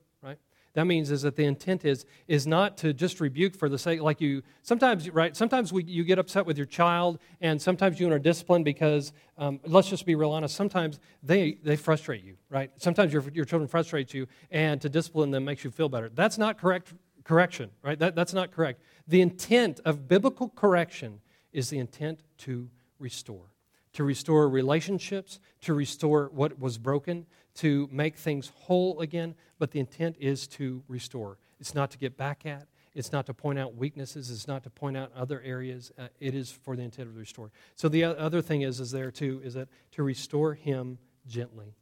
That 0.75 0.85
means 0.85 1.09
is 1.09 1.23
that 1.23 1.35
the 1.35 1.45
intent 1.45 1.83
is 1.83 2.05
is 2.27 2.45
not 2.45 2.77
to 2.77 2.93
just 2.93 3.19
rebuke 3.19 3.55
for 3.55 3.67
the 3.67 3.77
sake 3.77 4.01
like 4.01 4.21
you 4.21 4.43
sometimes 4.61 5.09
right 5.09 5.35
sometimes 5.35 5.73
we, 5.73 5.83
you 5.83 6.03
get 6.03 6.19
upset 6.19 6.45
with 6.45 6.57
your 6.57 6.67
child 6.67 7.19
and 7.41 7.61
sometimes 7.61 7.99
you 7.99 8.11
are 8.11 8.19
disciplined 8.19 8.65
because 8.65 9.11
um, 9.37 9.59
let's 9.65 9.89
just 9.89 10.05
be 10.05 10.15
real 10.15 10.31
honest 10.31 10.55
sometimes 10.55 10.99
they 11.23 11.57
they 11.63 11.75
frustrate 11.75 12.23
you 12.23 12.35
right? 12.49 12.71
Sometimes 12.77 13.11
your, 13.11 13.23
your 13.33 13.45
children 13.45 13.67
frustrate 13.67 14.13
you 14.13 14.27
and 14.51 14.79
to 14.81 14.89
discipline 14.89 15.31
them 15.31 15.45
makes 15.45 15.63
you 15.63 15.71
feel 15.71 15.89
better. 15.89 16.09
That's 16.13 16.37
not 16.37 16.57
correct 16.57 16.93
correction 17.23 17.69
right? 17.81 17.97
That, 17.97 18.15
that's 18.15 18.33
not 18.33 18.51
correct. 18.51 18.81
The 19.07 19.21
intent 19.21 19.79
of 19.83 20.07
biblical 20.07 20.49
correction 20.49 21.21
is 21.51 21.69
the 21.69 21.79
intent 21.79 22.21
to 22.39 22.69
restore. 22.99 23.51
To 23.93 24.03
restore 24.03 24.49
relationships 24.49 25.39
to 25.61 25.73
restore 25.73 26.29
what 26.33 26.59
was 26.59 26.77
broken 26.77 27.25
to 27.55 27.89
make 27.91 28.17
things 28.17 28.51
whole 28.55 28.99
again, 29.01 29.35
but 29.59 29.71
the 29.71 29.79
intent 29.79 30.15
is 30.19 30.47
to 30.47 30.83
restore. 30.87 31.37
It's 31.59 31.73
not 31.73 31.91
to 31.91 31.97
get 31.97 32.17
back 32.17 32.45
at, 32.45 32.67
it's 32.93 33.11
not 33.11 33.25
to 33.25 33.33
point 33.33 33.59
out 33.59 33.75
weaknesses, 33.75 34.29
it's 34.29 34.47
not 34.47 34.63
to 34.63 34.69
point 34.69 34.97
out 34.97 35.11
other 35.15 35.41
areas. 35.41 35.91
Uh, 35.97 36.07
it 36.19 36.35
is 36.35 36.51
for 36.51 36.75
the 36.75 36.83
intent 36.83 37.07
of 37.07 37.13
the 37.13 37.19
restore. 37.19 37.51
So 37.75 37.89
the 37.89 38.03
other 38.03 38.41
thing 38.41 38.61
is, 38.61 38.79
is 38.79 38.91
there 38.91 39.11
too, 39.11 39.41
is 39.43 39.53
that 39.53 39.69
to 39.91 40.03
restore 40.03 40.53
him 40.53 40.97
gently 41.27 41.75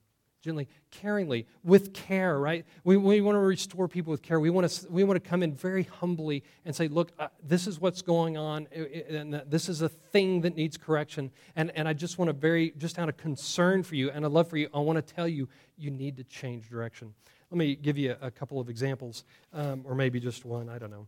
gently, 0.43 0.67
caringly, 0.91 1.45
with 1.63 1.93
care, 1.93 2.37
right? 2.37 2.65
We, 2.83 2.97
we 2.97 3.21
want 3.21 3.35
to 3.35 3.39
restore 3.39 3.87
people 3.87 4.11
with 4.11 4.21
care. 4.21 4.41
We 4.41 4.49
want 4.49 4.69
to, 4.69 4.91
we 4.91 5.05
want 5.05 5.23
to 5.23 5.27
come 5.27 5.41
in 5.41 5.55
very 5.55 5.83
humbly 5.83 6.43
and 6.65 6.75
say, 6.75 6.89
look, 6.89 7.13
uh, 7.17 7.29
this 7.41 7.65
is 7.65 7.79
what's 7.79 8.01
going 8.01 8.37
on, 8.37 8.67
and 9.09 9.41
this 9.47 9.69
is 9.69 9.81
a 9.81 9.87
thing 9.87 10.41
that 10.41 10.55
needs 10.55 10.77
correction. 10.77 11.31
And, 11.55 11.71
and 11.75 11.87
I 11.87 11.93
just 11.93 12.17
want 12.17 12.27
to 12.27 12.33
very, 12.33 12.73
just 12.77 12.99
out 12.99 13.07
of 13.07 13.15
concern 13.15 13.83
for 13.83 13.95
you 13.95 14.11
and 14.11 14.25
a 14.25 14.29
love 14.29 14.49
for 14.49 14.57
you, 14.57 14.67
I 14.73 14.79
want 14.79 14.97
to 14.97 15.13
tell 15.13 15.27
you, 15.27 15.47
you 15.77 15.89
need 15.89 16.17
to 16.17 16.25
change 16.25 16.69
direction. 16.69 17.13
Let 17.49 17.57
me 17.57 17.75
give 17.75 17.97
you 17.97 18.15
a, 18.21 18.29
couple 18.29 18.59
of 18.59 18.69
examples, 18.69 19.23
um, 19.53 19.83
or 19.85 19.95
maybe 19.95 20.19
just 20.19 20.43
one, 20.43 20.67
I 20.67 20.77
don't 20.77 20.91
know. 20.91 21.07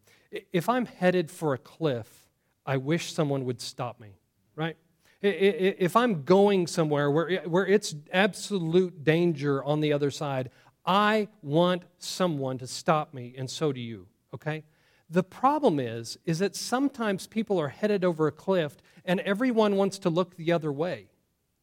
If 0.53 0.69
I'm 0.69 0.85
headed 0.85 1.29
for 1.29 1.53
a 1.53 1.57
cliff, 1.57 2.25
I 2.65 2.77
wish 2.77 3.11
someone 3.11 3.43
would 3.45 3.59
stop 3.59 3.99
me, 3.99 4.19
right? 4.55 4.77
If 5.25 5.95
I'm 5.95 6.23
going 6.23 6.67
somewhere 6.67 7.09
where, 7.09 7.41
where 7.45 7.65
it's 7.65 7.95
absolute 8.11 9.03
danger 9.03 9.63
on 9.63 9.81
the 9.81 9.93
other 9.93 10.11
side, 10.11 10.51
I 10.85 11.29
want 11.41 11.83
someone 11.97 12.57
to 12.59 12.67
stop 12.67 13.13
me, 13.13 13.33
and 13.37 13.49
so 13.49 13.71
do 13.71 13.79
you, 13.79 14.07
okay? 14.33 14.63
The 15.09 15.23
problem 15.23 15.79
is, 15.79 16.17
is 16.25 16.39
that 16.39 16.55
sometimes 16.55 17.27
people 17.27 17.59
are 17.59 17.69
headed 17.69 18.03
over 18.03 18.27
a 18.27 18.31
cliff 18.31 18.77
and 19.03 19.19
everyone 19.21 19.75
wants 19.75 19.99
to 19.99 20.09
look 20.09 20.35
the 20.35 20.51
other 20.51 20.71
way, 20.71 21.07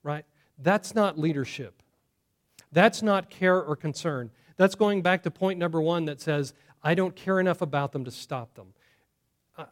right? 0.02 0.24
That's 0.58 0.94
not 0.94 1.18
leadership. 1.18 1.82
That's 2.70 3.02
not 3.02 3.30
care 3.30 3.60
or 3.60 3.76
concern. 3.76 4.30
That's 4.56 4.74
going 4.74 5.02
back 5.02 5.24
to 5.24 5.30
point 5.30 5.58
number 5.58 5.80
one 5.80 6.04
that 6.06 6.20
says, 6.20 6.54
I 6.82 6.94
don't 6.94 7.14
care 7.14 7.40
enough 7.40 7.62
about 7.62 7.92
them 7.92 8.04
to 8.04 8.10
stop 8.10 8.54
them. 8.54 8.74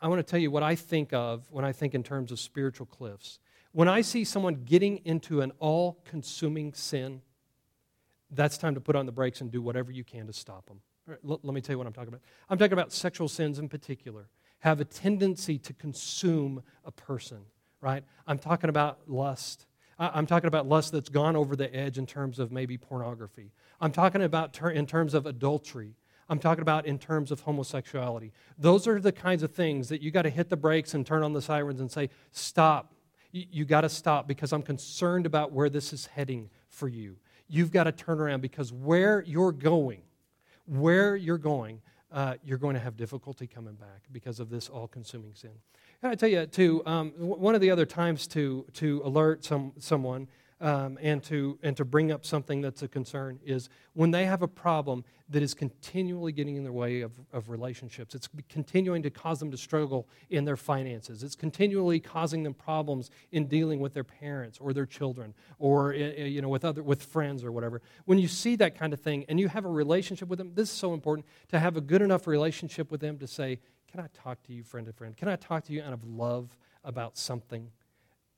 I, 0.01 0.09
want 0.09 0.19
to 0.19 0.29
tell 0.29 0.39
you 0.39 0.51
what 0.51 0.63
I 0.63 0.75
think 0.75 1.13
of 1.13 1.51
when 1.51 1.65
I 1.65 1.73
think 1.73 1.95
in 1.95 2.03
terms 2.03 2.33
of 2.33 2.39
spiritual 2.39 2.87
cliffs. 2.87 3.39
When 3.73 3.89
I 3.89 4.01
see 4.01 4.25
someone 4.25 4.65
getting 4.65 4.99
into 5.05 5.41
an 5.43 5.53
all 5.59 6.01
consuming 6.05 6.75
sin, 6.75 7.23
that's 8.31 8.59
time 8.59 8.75
to 8.75 8.81
put 8.81 8.97
on 8.97 9.07
the 9.07 9.13
brakes 9.13 9.41
and 9.41 9.51
do 9.51 9.63
whatever 9.63 9.93
you 9.93 10.05
can 10.05 10.27
to 10.27 10.33
stop 10.33 10.67
them. 10.67 10.81
Right, 11.07 11.19
let, 11.23 11.45
let 11.45 11.55
me 11.55 11.61
tell 11.61 11.75
you 11.75 11.79
what 11.79 11.87
I'm 11.87 11.93
talking 11.93 12.09
about. 12.09 12.21
I'm 12.49 12.59
talking 12.59 12.73
about 12.73 12.93
sexual 12.93 13.29
sins 13.29 13.59
in 13.59 13.69
particular, 13.69 14.29
have 14.61 14.81
a 14.81 14.85
tendency 14.85 15.59
to 15.59 15.73
consume 15.73 16.63
a 16.85 16.93
person, 16.93 17.39
right? 17.81 18.05
I'm 18.27 18.39
talking 18.39 18.71
about 18.71 19.01
lust. 19.07 19.67
I'm 19.99 20.27
talking 20.27 20.49
about 20.49 20.67
lust 20.67 20.93
that's 20.93 21.11
gone 21.11 21.37
over 21.37 21.55
the 21.55 21.75
edge 21.75 21.99
in 21.99 22.07
terms 22.07 22.39
of 22.39 22.51
maybe 22.51 22.79
pornography. 22.79 23.53
I'm 23.81 23.93
talking 23.93 24.23
about 24.23 24.55
ter- 24.55 24.71
in 24.71 24.87
terms 24.87 25.13
of 25.13 25.27
adultery. 25.27 25.95
I'm 26.29 26.39
talking 26.39 26.63
about 26.63 26.87
in 26.87 26.99
terms 26.99 27.31
of 27.31 27.41
homosexuality. 27.41 28.33
Those 28.57 28.87
are 28.87 28.99
the 28.99 29.13
kinds 29.13 29.43
of 29.43 29.53
things 29.53 29.89
that 29.91 30.01
you 30.01 30.11
got 30.11 30.23
to 30.23 30.31
hit 30.31 30.49
the 30.49 30.57
brakes 30.57 30.95
and 30.95 31.05
turn 31.05 31.23
on 31.23 31.33
the 31.35 31.43
sirens 31.43 31.81
and 31.81 31.91
say, 31.91 32.09
stop, 32.31 32.95
you, 33.33 33.65
got 33.65 33.83
to 33.83 33.89
stop 33.89 34.27
because 34.27 34.53
I'm 34.53 34.63
concerned 34.63 35.27
about 35.27 35.53
where 35.53 35.69
this 35.69 35.93
is 35.93 36.07
heading 36.07 36.51
for 36.69 36.89
you. 36.89 37.17
You've 37.49 37.71
got 37.71 37.85
to 37.85 37.93
turn 37.93 38.21
around 38.21 38.41
because 38.41 38.73
where 38.73 39.23
you're 39.23 39.53
going, 39.53 40.03
where 40.67 41.17
you're 41.17 41.39
going, 41.39 41.81
uh, 42.13 42.35
you're 42.45 42.59
going 42.59 42.75
to 42.75 42.81
have 42.81 42.97
difficulty 42.97 43.47
coming 43.47 43.75
back 43.75 44.03
because 44.13 44.41
of 44.41 44.51
this 44.51 44.69
all 44.69 44.89
consuming 44.89 45.35
sin. 45.35 45.51
And 46.03 46.11
I 46.11 46.15
tell 46.15 46.29
you, 46.29 46.47
too, 46.47 46.83
um, 46.87 47.11
one 47.19 47.55
of 47.55 47.61
the 47.61 47.71
other 47.71 47.87
times 47.87 48.27
to, 48.29 48.65
to 48.75 49.03
alert 49.05 49.45
some, 49.45 49.73
someone 49.79 50.29
um, 50.61 50.99
and, 51.01 51.23
to, 51.25 51.59
and 51.63 51.77
to 51.77 51.85
bring 51.85 52.13
up 52.13 52.27
something 52.27 52.61
that's 52.61 52.83
a 52.83 52.89
concern 52.89 53.39
is 53.45 53.71
when 53.95 54.11
they 54.11 54.27
have 54.27 54.43
a 54.43 54.49
problem 54.49 55.05
that 55.31 55.43
is 55.43 55.55
continually 55.55 56.33
getting 56.33 56.57
in 56.57 56.65
their 56.65 56.73
way 56.73 57.01
of, 57.01 57.13
of 57.33 57.49
relationships. 57.49 58.15
It's 58.15 58.29
continuing 58.49 59.03
to 59.05 59.11
cause 59.11 59.39
them 59.39 59.51
to 59.53 59.57
struggle 59.57 60.07
in 60.29 60.45
their 60.45 60.57
finances. 60.57 61.23
It's 61.23 61.37
continually 61.37 62.01
causing 62.01 62.43
them 62.43 62.53
problems 62.53 63.11
in 63.33 63.47
dealing 63.47 63.81
with 63.81 63.95
their 63.95 64.05
parents 64.05 64.59
or 64.61 64.73
their 64.73 64.87
children 64.87 65.35
or 65.59 65.95
eh, 65.95 66.13
eh, 66.17 66.25
you 66.25 66.43
know, 66.43 66.49
with, 66.49 66.65
other, 66.65 66.83
with 66.83 67.03
friends 67.03 67.43
or 67.43 67.53
whatever. 67.53 67.81
When 68.05 68.19
you 68.19 68.29
see 68.29 68.57
that 68.57 68.79
kind 68.79 68.93
of 68.93 69.01
thing 69.01 69.25
and 69.29 69.41
you 69.41 69.49
have 69.49 69.65
a 69.65 69.71
relationship 69.71 70.29
with 70.29 70.39
them, 70.39 70.53
this 70.55 70.71
is 70.71 70.77
so 70.77 70.93
important 70.93 71.27
to 71.49 71.59
have 71.59 71.77
a 71.77 71.81
good 71.81 72.03
enough 72.03 72.27
relationship 72.27 72.91
with 72.91 73.01
them 73.01 73.19
to 73.19 73.27
say, 73.27 73.61
Can 73.91 74.01
I 74.01 74.09
talk 74.13 74.43
to 74.45 74.53
you, 74.53 74.63
friend 74.63 74.87
to 74.87 74.93
friend? 74.93 75.17
Can 75.17 75.29
I 75.29 75.37
talk 75.37 75.65
to 75.65 75.73
you 75.73 75.83
out 75.83 75.93
of 75.93 76.05
love 76.05 76.57
about 76.85 77.17
something? 77.17 77.71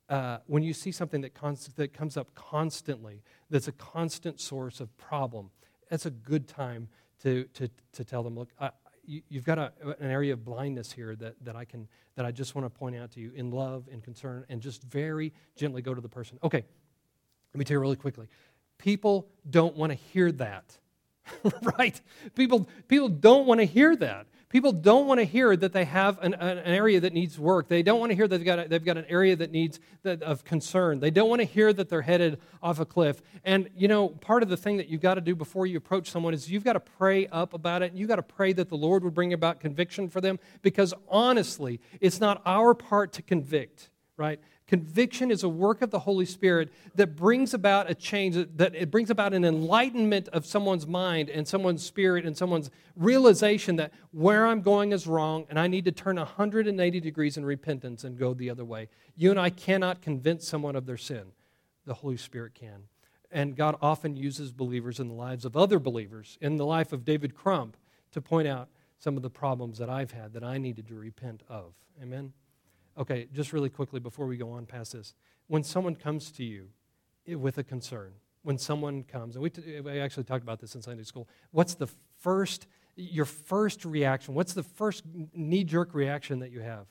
Uh, 0.08 0.38
when 0.46 0.62
you 0.62 0.72
see 0.72 0.92
something 0.92 1.20
that, 1.22 1.34
const- 1.34 1.76
that 1.76 1.92
comes 1.92 2.16
up 2.16 2.34
constantly, 2.34 3.22
that's 3.50 3.68
a 3.68 3.72
constant 3.72 4.40
source 4.40 4.80
of 4.80 4.96
problem, 4.98 5.50
that's 5.90 6.06
a 6.06 6.10
good 6.10 6.48
time 6.48 6.88
to, 7.22 7.44
to, 7.54 7.68
to 7.92 8.04
tell 8.04 8.22
them, 8.22 8.34
look, 8.36 8.50
I, 8.60 8.70
you, 9.04 9.22
have 9.34 9.44
got 9.44 9.58
a, 9.58 9.72
an 10.00 10.10
area 10.10 10.32
of 10.32 10.44
blindness 10.44 10.92
here 10.92 11.16
that, 11.16 11.34
that 11.44 11.56
I 11.56 11.64
can 11.64 11.88
that 12.16 12.26
I 12.26 12.30
just 12.30 12.54
want 12.54 12.66
to 12.66 12.70
point 12.70 12.96
out 12.96 13.10
to 13.12 13.20
you 13.20 13.32
in 13.34 13.50
love 13.50 13.88
and 13.90 14.02
concern, 14.02 14.44
and 14.48 14.60
just 14.60 14.82
very 14.82 15.32
gently 15.56 15.82
go 15.82 15.94
to 15.94 16.00
the 16.00 16.08
person. 16.08 16.38
Okay, 16.42 16.64
let 17.54 17.58
me 17.58 17.64
tell 17.64 17.76
you 17.76 17.80
really 17.80 17.96
quickly. 17.96 18.28
People 18.78 19.28
don't 19.48 19.76
want 19.76 19.90
to 19.92 19.96
hear 19.96 20.30
that, 20.32 20.78
right? 21.78 22.00
People 22.34 22.68
people 22.88 23.08
don't 23.08 23.46
want 23.46 23.60
to 23.60 23.64
hear 23.64 23.96
that. 23.96 24.26
People 24.52 24.72
don't 24.72 25.06
want 25.06 25.18
to 25.18 25.24
hear 25.24 25.56
that 25.56 25.72
they 25.72 25.86
have 25.86 26.18
an, 26.20 26.34
an, 26.34 26.58
area 26.58 27.00
that 27.00 27.14
needs 27.14 27.38
work. 27.38 27.68
They 27.68 27.82
don't 27.82 27.98
want 27.98 28.10
to 28.10 28.14
hear 28.14 28.28
that 28.28 28.36
they've 28.36 28.44
got, 28.44 28.58
a, 28.58 28.68
they've 28.68 28.84
got 28.84 28.98
an 28.98 29.06
area 29.08 29.34
that 29.34 29.50
needs 29.50 29.80
that, 30.02 30.22
of 30.22 30.44
concern. 30.44 31.00
They 31.00 31.10
don't 31.10 31.30
want 31.30 31.40
to 31.40 31.46
hear 31.46 31.72
that 31.72 31.88
they're 31.88 32.02
headed 32.02 32.38
off 32.62 32.78
a 32.78 32.84
cliff. 32.84 33.22
And, 33.46 33.70
you 33.74 33.88
know, 33.88 34.10
part 34.10 34.42
of 34.42 34.50
the 34.50 34.58
thing 34.58 34.76
that 34.76 34.88
you've 34.88 35.00
got 35.00 35.14
to 35.14 35.22
do 35.22 35.34
before 35.34 35.66
you 35.66 35.78
approach 35.78 36.10
someone 36.10 36.34
is 36.34 36.50
you've 36.50 36.64
got 36.64 36.74
to 36.74 36.80
pray 36.80 37.28
up 37.28 37.54
about 37.54 37.80
it. 37.80 37.92
And 37.92 37.98
You've 37.98 38.10
got 38.10 38.16
to 38.16 38.22
pray 38.22 38.52
that 38.52 38.68
the 38.68 38.76
Lord 38.76 39.04
would 39.04 39.14
bring 39.14 39.32
about 39.32 39.58
conviction 39.58 40.10
for 40.10 40.20
them 40.20 40.38
because, 40.60 40.92
honestly, 41.08 41.80
it's 42.02 42.20
not 42.20 42.42
our 42.44 42.74
part 42.74 43.14
to 43.14 43.22
convict, 43.22 43.88
right? 44.18 44.38
Conviction 44.66 45.30
is 45.30 45.42
a 45.42 45.48
work 45.48 45.82
of 45.82 45.90
the 45.90 45.98
Holy 45.98 46.24
Spirit 46.24 46.72
that 46.94 47.16
brings 47.16 47.52
about 47.52 47.90
a 47.90 47.94
change, 47.94 48.36
that 48.56 48.74
it 48.74 48.90
brings 48.90 49.10
about 49.10 49.34
an 49.34 49.44
enlightenment 49.44 50.28
of 50.28 50.46
someone's 50.46 50.86
mind 50.86 51.28
and 51.28 51.46
someone's 51.46 51.84
spirit 51.84 52.24
and 52.24 52.36
someone's 52.36 52.70
realization 52.96 53.76
that 53.76 53.92
where 54.12 54.46
I'm 54.46 54.62
going 54.62 54.92
is 54.92 55.06
wrong 55.06 55.44
and 55.50 55.58
I 55.58 55.66
need 55.66 55.84
to 55.84 55.92
turn 55.92 56.16
180 56.16 57.00
degrees 57.00 57.36
in 57.36 57.44
repentance 57.44 58.04
and 58.04 58.16
go 58.16 58.32
the 58.34 58.48
other 58.50 58.64
way. 58.64 58.88
You 59.16 59.30
and 59.30 59.38
I 59.38 59.50
cannot 59.50 60.00
convince 60.00 60.48
someone 60.48 60.76
of 60.76 60.86
their 60.86 60.96
sin. 60.96 61.32
The 61.84 61.94
Holy 61.94 62.16
Spirit 62.16 62.54
can. 62.54 62.84
and 63.30 63.56
God 63.56 63.76
often 63.80 64.16
uses 64.16 64.52
believers 64.52 65.00
in 65.00 65.08
the 65.08 65.14
lives 65.14 65.44
of 65.44 65.56
other 65.56 65.78
believers, 65.78 66.38
in 66.40 66.56
the 66.56 66.66
life 66.66 66.92
of 66.92 67.04
David 67.04 67.34
Crump, 67.34 67.76
to 68.12 68.20
point 68.20 68.46
out 68.46 68.68
some 68.98 69.16
of 69.16 69.22
the 69.22 69.30
problems 69.30 69.78
that 69.78 69.90
I've 69.90 70.12
had 70.12 70.34
that 70.34 70.44
I 70.44 70.58
needed 70.58 70.86
to 70.88 70.94
repent 70.94 71.42
of. 71.48 71.72
Amen? 72.00 72.32
Okay, 72.98 73.28
just 73.32 73.52
really 73.52 73.70
quickly 73.70 74.00
before 74.00 74.26
we 74.26 74.36
go 74.36 74.50
on 74.50 74.66
past 74.66 74.92
this. 74.92 75.14
When 75.46 75.64
someone 75.64 75.94
comes 75.94 76.30
to 76.32 76.44
you 76.44 76.68
eh, 77.26 77.34
with 77.34 77.58
a 77.58 77.64
concern, 77.64 78.12
when 78.42 78.58
someone 78.58 79.04
comes, 79.04 79.36
and 79.36 79.42
we, 79.42 79.50
t- 79.50 79.80
we 79.80 80.00
actually 80.00 80.24
talked 80.24 80.42
about 80.42 80.60
this 80.60 80.74
in 80.74 80.82
Sunday 80.82 81.04
school, 81.04 81.28
what's 81.52 81.74
the 81.74 81.88
first, 82.20 82.66
your 82.96 83.24
first 83.24 83.84
reaction? 83.84 84.34
What's 84.34 84.52
the 84.52 84.62
first 84.62 85.04
knee 85.32 85.64
jerk 85.64 85.94
reaction 85.94 86.40
that 86.40 86.50
you 86.50 86.60
have? 86.60 86.86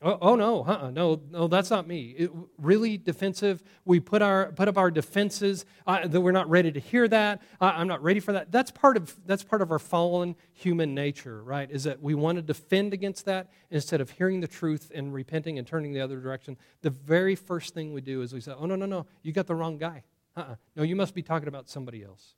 Oh, 0.00 0.16
oh 0.20 0.36
no, 0.36 0.62
uh-uh, 0.64 0.90
no, 0.92 1.20
no, 1.28 1.48
that's 1.48 1.70
not 1.70 1.88
me. 1.88 2.14
It, 2.16 2.30
really 2.56 2.98
defensive. 2.98 3.64
We 3.84 3.98
put 3.98 4.22
our 4.22 4.52
put 4.52 4.68
up 4.68 4.78
our 4.78 4.92
defenses 4.92 5.64
uh, 5.88 6.06
that 6.06 6.20
we're 6.20 6.30
not 6.30 6.48
ready 6.48 6.70
to 6.70 6.78
hear 6.78 7.08
that. 7.08 7.42
I'm 7.60 7.88
not 7.88 8.00
ready 8.00 8.20
for 8.20 8.32
that. 8.32 8.52
That's 8.52 8.70
part 8.70 8.96
of 8.96 9.16
that's 9.26 9.42
part 9.42 9.60
of 9.60 9.72
our 9.72 9.80
fallen 9.80 10.36
human 10.52 10.94
nature, 10.94 11.42
right? 11.42 11.68
Is 11.68 11.82
that 11.82 12.00
we 12.00 12.14
want 12.14 12.36
to 12.36 12.42
defend 12.42 12.92
against 12.92 13.24
that 13.24 13.50
instead 13.72 14.00
of 14.00 14.10
hearing 14.10 14.40
the 14.40 14.46
truth 14.46 14.92
and 14.94 15.12
repenting 15.12 15.58
and 15.58 15.66
turning 15.66 15.92
the 15.92 16.00
other 16.00 16.20
direction. 16.20 16.56
The 16.82 16.90
very 16.90 17.34
first 17.34 17.74
thing 17.74 17.92
we 17.92 18.00
do 18.00 18.22
is 18.22 18.32
we 18.32 18.40
say, 18.40 18.52
"Oh 18.56 18.66
no, 18.66 18.76
no, 18.76 18.86
no, 18.86 19.06
you 19.22 19.32
got 19.32 19.48
the 19.48 19.56
wrong 19.56 19.78
guy. 19.78 20.04
Uh-uh. 20.36 20.54
No, 20.76 20.84
you 20.84 20.94
must 20.94 21.12
be 21.12 21.22
talking 21.22 21.48
about 21.48 21.68
somebody 21.68 22.04
else." 22.04 22.36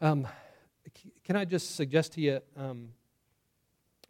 Um, 0.00 0.26
can 1.22 1.36
I 1.36 1.44
just 1.44 1.76
suggest 1.76 2.14
to 2.14 2.22
you, 2.22 2.40
um, 2.56 2.92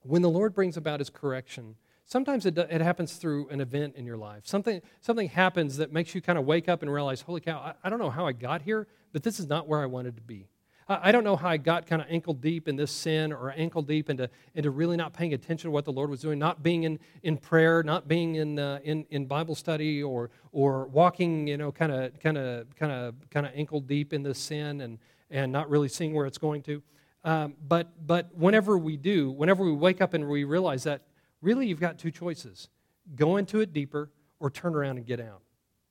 when 0.02 0.22
the 0.22 0.30
Lord 0.30 0.54
brings 0.54 0.76
about 0.76 1.00
His 1.00 1.10
correction 1.10 1.74
Sometimes 2.06 2.44
it, 2.44 2.58
it 2.58 2.80
happens 2.80 3.14
through 3.14 3.48
an 3.48 3.60
event 3.60 3.96
in 3.96 4.04
your 4.04 4.18
life. 4.18 4.46
Something, 4.46 4.82
something 5.00 5.28
happens 5.28 5.78
that 5.78 5.92
makes 5.92 6.14
you 6.14 6.20
kind 6.20 6.38
of 6.38 6.44
wake 6.44 6.68
up 6.68 6.82
and 6.82 6.92
realize, 6.92 7.22
holy 7.22 7.40
cow, 7.40 7.58
I, 7.58 7.74
I 7.86 7.90
don't 7.90 7.98
know 7.98 8.10
how 8.10 8.26
I 8.26 8.32
got 8.32 8.62
here, 8.62 8.86
but 9.12 9.22
this 9.22 9.40
is 9.40 9.46
not 9.46 9.66
where 9.66 9.80
I 9.80 9.86
wanted 9.86 10.16
to 10.16 10.22
be. 10.22 10.48
I, 10.86 11.08
I 11.08 11.12
don't 11.12 11.24
know 11.24 11.34
how 11.34 11.48
I 11.48 11.56
got 11.56 11.86
kind 11.86 12.02
of 12.02 12.08
ankle 12.10 12.34
deep 12.34 12.68
in 12.68 12.76
this 12.76 12.90
sin 12.90 13.32
or 13.32 13.52
ankle 13.56 13.80
deep 13.80 14.10
into, 14.10 14.28
into 14.54 14.70
really 14.70 14.98
not 14.98 15.14
paying 15.14 15.32
attention 15.32 15.68
to 15.68 15.70
what 15.70 15.86
the 15.86 15.92
Lord 15.92 16.10
was 16.10 16.20
doing, 16.20 16.38
not 16.38 16.62
being 16.62 16.82
in, 16.82 16.98
in 17.22 17.38
prayer, 17.38 17.82
not 17.82 18.06
being 18.06 18.34
in, 18.34 18.58
uh, 18.58 18.80
in, 18.84 19.06
in 19.08 19.24
Bible 19.24 19.54
study 19.54 20.02
or, 20.02 20.30
or 20.52 20.86
walking, 20.88 21.46
you 21.46 21.56
know, 21.56 21.72
kind 21.72 21.90
of 21.90 22.18
kind 22.20 22.36
of 22.36 22.66
kind 22.76 22.92
of 22.92 23.14
kind 23.30 23.46
of 23.46 23.52
ankle 23.54 23.80
deep 23.80 24.12
in 24.12 24.22
this 24.22 24.38
sin 24.38 24.82
and, 24.82 24.98
and 25.30 25.50
not 25.50 25.70
really 25.70 25.88
seeing 25.88 26.12
where 26.12 26.26
it's 26.26 26.38
going 26.38 26.62
to. 26.62 26.82
Um, 27.24 27.54
but, 27.66 28.06
but 28.06 28.28
whenever 28.34 28.76
we 28.76 28.98
do, 28.98 29.30
whenever 29.30 29.64
we 29.64 29.72
wake 29.72 30.02
up 30.02 30.12
and 30.12 30.28
we 30.28 30.44
realize 30.44 30.84
that, 30.84 31.00
really 31.44 31.66
you've 31.66 31.80
got 31.80 31.98
two 31.98 32.10
choices 32.10 32.68
go 33.14 33.36
into 33.36 33.60
it 33.60 33.72
deeper 33.72 34.10
or 34.40 34.50
turn 34.50 34.74
around 34.74 34.96
and 34.96 35.06
get 35.06 35.20
out. 35.20 35.42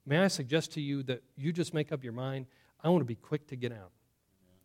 May 0.06 0.18
I 0.18 0.28
suggest 0.28 0.74
to 0.74 0.82
you 0.82 1.04
that 1.04 1.22
you 1.38 1.54
just 1.54 1.74
make 1.74 1.92
up 1.92 2.04
your 2.04 2.14
mind 2.14 2.48
I 2.84 2.90
want 2.90 3.02
to 3.02 3.06
be 3.06 3.16
quick 3.16 3.48
to 3.48 3.56
get 3.56 3.72
out. 3.72 3.92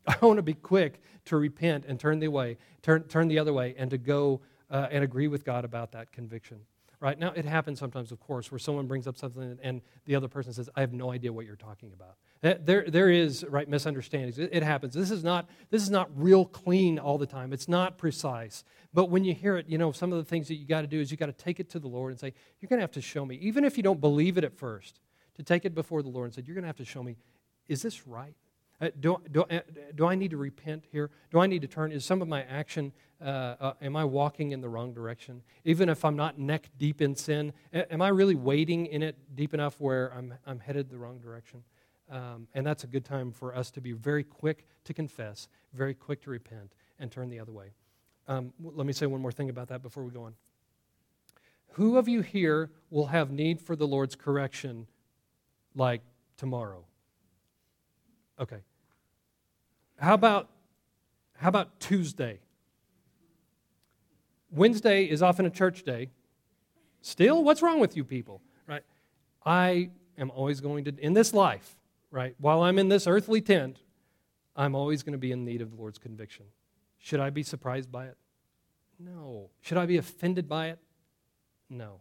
I 0.06 0.26
want 0.26 0.38
to 0.38 0.42
be 0.42 0.54
quick 0.54 1.00
to 1.26 1.36
repent 1.36 1.84
and 1.86 2.00
turn 2.00 2.18
the 2.18 2.28
way, 2.28 2.56
turn, 2.82 3.04
turn 3.04 3.28
the 3.28 3.38
other 3.38 3.52
way, 3.52 3.74
and 3.78 3.90
to 3.90 3.98
go 3.98 4.40
uh, 4.70 4.88
and 4.90 5.04
agree 5.04 5.28
with 5.28 5.44
God 5.44 5.64
about 5.64 5.92
that 5.92 6.10
conviction. 6.12 6.58
Right 7.00 7.18
now, 7.18 7.32
it 7.36 7.44
happens 7.44 7.78
sometimes, 7.78 8.10
of 8.10 8.18
course, 8.18 8.50
where 8.50 8.58
someone 8.58 8.88
brings 8.88 9.06
up 9.06 9.16
something 9.16 9.56
and 9.62 9.82
the 10.06 10.16
other 10.16 10.26
person 10.26 10.52
says, 10.52 10.68
"I 10.74 10.80
have 10.80 10.92
no 10.92 11.12
idea 11.12 11.32
what 11.32 11.46
you're 11.46 11.54
talking 11.54 11.92
about." 11.92 12.16
There, 12.40 12.84
there 12.86 13.10
is 13.10 13.44
right 13.48 13.68
misunderstandings. 13.68 14.38
It, 14.38 14.50
it 14.52 14.62
happens. 14.62 14.94
This 14.94 15.10
is 15.10 15.24
not 15.24 15.48
this 15.70 15.82
is 15.82 15.90
not 15.90 16.08
real 16.14 16.44
clean 16.44 16.98
all 16.98 17.18
the 17.18 17.26
time. 17.26 17.52
It's 17.52 17.68
not 17.68 17.98
precise. 17.98 18.62
But 18.94 19.10
when 19.10 19.24
you 19.24 19.34
hear 19.34 19.56
it, 19.56 19.68
you 19.68 19.76
know 19.76 19.90
some 19.90 20.12
of 20.12 20.18
the 20.18 20.24
things 20.24 20.48
that 20.48 20.54
you 20.54 20.66
got 20.66 20.82
to 20.82 20.86
do 20.86 21.00
is 21.00 21.10
you 21.10 21.16
got 21.16 21.26
to 21.26 21.32
take 21.32 21.58
it 21.58 21.68
to 21.70 21.80
the 21.80 21.88
Lord 21.88 22.12
and 22.12 22.20
say, 22.20 22.32
"You're 22.60 22.68
going 22.68 22.78
to 22.78 22.82
have 22.82 22.92
to 22.92 23.00
show 23.00 23.24
me." 23.24 23.36
Even 23.36 23.64
if 23.64 23.76
you 23.76 23.82
don't 23.82 24.00
believe 24.00 24.38
it 24.38 24.44
at 24.44 24.56
first, 24.56 25.00
to 25.34 25.42
take 25.42 25.64
it 25.64 25.74
before 25.74 26.02
the 26.02 26.08
Lord 26.08 26.26
and 26.26 26.34
say, 26.34 26.42
"You're 26.46 26.54
going 26.54 26.62
to 26.62 26.68
have 26.68 26.76
to 26.76 26.84
show 26.84 27.02
me, 27.02 27.16
is 27.66 27.82
this 27.82 28.06
right? 28.06 28.34
Uh, 28.80 28.90
do, 29.00 29.16
do, 29.32 29.42
uh, 29.42 29.60
do 29.94 30.06
I 30.06 30.14
need 30.14 30.30
to 30.30 30.36
repent 30.36 30.84
here? 30.90 31.10
Do 31.32 31.40
I 31.40 31.46
need 31.46 31.62
to 31.62 31.68
turn? 31.68 31.90
Is 31.90 32.04
some 32.04 32.22
of 32.22 32.28
my 32.28 32.44
action, 32.44 32.92
uh, 33.20 33.24
uh, 33.60 33.72
am 33.82 33.96
I 33.96 34.04
walking 34.04 34.52
in 34.52 34.60
the 34.60 34.68
wrong 34.68 34.92
direction? 34.92 35.42
Even 35.64 35.88
if 35.88 36.04
I'm 36.04 36.14
not 36.14 36.38
neck 36.38 36.70
deep 36.78 37.02
in 37.02 37.16
sin, 37.16 37.52
am 37.72 38.00
I 38.00 38.08
really 38.08 38.36
wading 38.36 38.86
in 38.86 39.02
it 39.02 39.16
deep 39.34 39.52
enough 39.52 39.80
where 39.80 40.14
I'm, 40.14 40.34
I'm 40.46 40.60
headed 40.60 40.90
the 40.90 40.98
wrong 40.98 41.18
direction? 41.18 41.64
Um, 42.10 42.48
and 42.54 42.66
that's 42.66 42.84
a 42.84 42.86
good 42.86 43.04
time 43.04 43.32
for 43.32 43.54
us 43.54 43.70
to 43.72 43.80
be 43.80 43.92
very 43.92 44.24
quick 44.24 44.66
to 44.84 44.94
confess, 44.94 45.48
very 45.74 45.94
quick 45.94 46.22
to 46.22 46.30
repent, 46.30 46.72
and 46.98 47.10
turn 47.10 47.28
the 47.28 47.38
other 47.38 47.52
way. 47.52 47.72
Um, 48.26 48.52
let 48.62 48.86
me 48.86 48.92
say 48.92 49.06
one 49.06 49.20
more 49.20 49.32
thing 49.32 49.50
about 49.50 49.68
that 49.68 49.82
before 49.82 50.04
we 50.04 50.10
go 50.10 50.22
on. 50.22 50.34
Who 51.72 51.96
of 51.96 52.08
you 52.08 52.22
here 52.22 52.70
will 52.90 53.06
have 53.06 53.30
need 53.30 53.60
for 53.60 53.76
the 53.76 53.86
Lord's 53.86 54.16
correction 54.16 54.86
like 55.74 56.02
tomorrow? 56.36 56.84
Okay. 58.40 58.58
How 59.98 60.14
about 60.14 60.48
how 61.36 61.48
about 61.48 61.78
Tuesday? 61.78 62.40
Wednesday 64.50 65.04
is 65.04 65.22
often 65.22 65.46
a 65.46 65.50
church 65.50 65.84
day. 65.84 66.10
Still, 67.00 67.44
what's 67.44 67.62
wrong 67.62 67.78
with 67.78 67.96
you 67.96 68.02
people? 68.02 68.42
Right? 68.66 68.82
I 69.44 69.90
am 70.18 70.30
always 70.30 70.60
going 70.60 70.84
to 70.84 70.94
in 70.98 71.12
this 71.12 71.32
life 71.32 71.77
right? 72.10 72.34
While 72.38 72.62
I'm 72.62 72.78
in 72.78 72.88
this 72.88 73.06
earthly 73.06 73.40
tent, 73.40 73.78
I'm 74.56 74.74
always 74.74 75.02
going 75.02 75.12
to 75.12 75.18
be 75.18 75.32
in 75.32 75.44
need 75.44 75.62
of 75.62 75.70
the 75.70 75.76
Lord's 75.76 75.98
conviction. 75.98 76.46
Should 76.98 77.20
I 77.20 77.30
be 77.30 77.42
surprised 77.42 77.92
by 77.92 78.06
it? 78.06 78.16
No. 78.98 79.50
Should 79.60 79.78
I 79.78 79.86
be 79.86 79.96
offended 79.96 80.48
by 80.48 80.68
it? 80.68 80.78
No. 81.70 82.00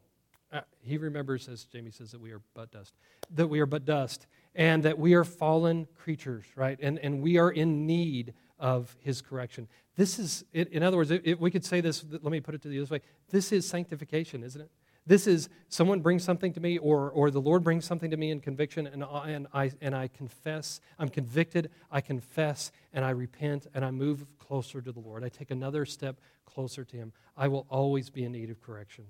Uh, 0.52 0.62
he 0.82 0.98
remembers, 0.98 1.48
as 1.50 1.65
Jamie 1.65 1.91
says, 1.91 2.12
that 2.12 2.22
we 2.22 2.32
are 2.32 2.41
but 2.54 2.72
dust, 2.72 2.93
that 3.36 3.48
we 3.48 3.60
are 3.60 3.65
but 3.65 3.86
dust, 3.86 4.28
and 4.56 4.82
that 4.84 4.98
we 4.98 5.13
are 5.13 5.24
fallen 5.24 5.88
creatures, 5.96 6.46
right? 6.56 6.80
And, 6.82 6.98
and 7.00 7.22
we 7.22 7.38
are 7.38 7.52
in 7.52 7.86
need 7.86 8.34
of 8.58 8.96
his 9.02 9.22
correction. 9.22 9.67
This 9.98 10.17
is, 10.17 10.46
in 10.54 10.84
other 10.84 10.98
words, 10.98 11.12
it, 11.12 11.39
we 11.39 11.52
could 11.52 11.65
say 11.65 11.82
this, 11.82 12.06
let 12.10 12.24
me 12.24 12.39
put 12.39 12.56
it 12.56 12.62
to 12.63 12.70
the 12.70 12.80
other 12.80 12.96
way. 12.96 13.02
This 13.30 13.52
is 13.52 13.67
sanctification, 13.67 14.43
isn't 14.43 14.62
it? 14.62 14.72
This 15.08 15.26
is 15.26 15.48
someone 15.70 16.02
brings 16.02 16.24
something 16.26 16.52
to 16.52 16.60
me, 16.60 16.78
or, 16.78 17.10
or 17.12 17.32
the 17.32 17.39
Lord 17.39 17.63
brings 17.63 17.86
something 17.86 18.12
to 18.12 18.17
me 18.17 18.30
in 18.30 18.41
conviction, 18.41 18.86
and 18.86 19.06
I, 19.06 19.30
and, 19.30 19.48
I, 19.54 19.72
and 19.80 19.96
I 19.96 20.10
confess. 20.10 20.82
I'm 21.00 21.08
convicted, 21.08 21.72
I 21.89 22.02
confess, 22.02 22.74
and 22.91 23.06
I 23.06 23.12
repent, 23.12 23.67
and 23.74 23.86
I 23.86 23.91
move 23.91 24.26
closer 24.38 24.82
to 24.82 24.91
the 24.91 25.00
Lord. 25.00 25.24
I 25.24 25.30
take 25.30 25.50
another 25.50 25.86
step 25.86 26.20
closer 26.46 26.84
to 26.84 26.98
Him. 26.98 27.13
I 27.38 27.48
will 27.48 27.65
always 27.70 28.10
be 28.10 28.26
in 28.26 28.34
need 28.34 28.50
of 28.50 28.62
correction. 28.62 29.06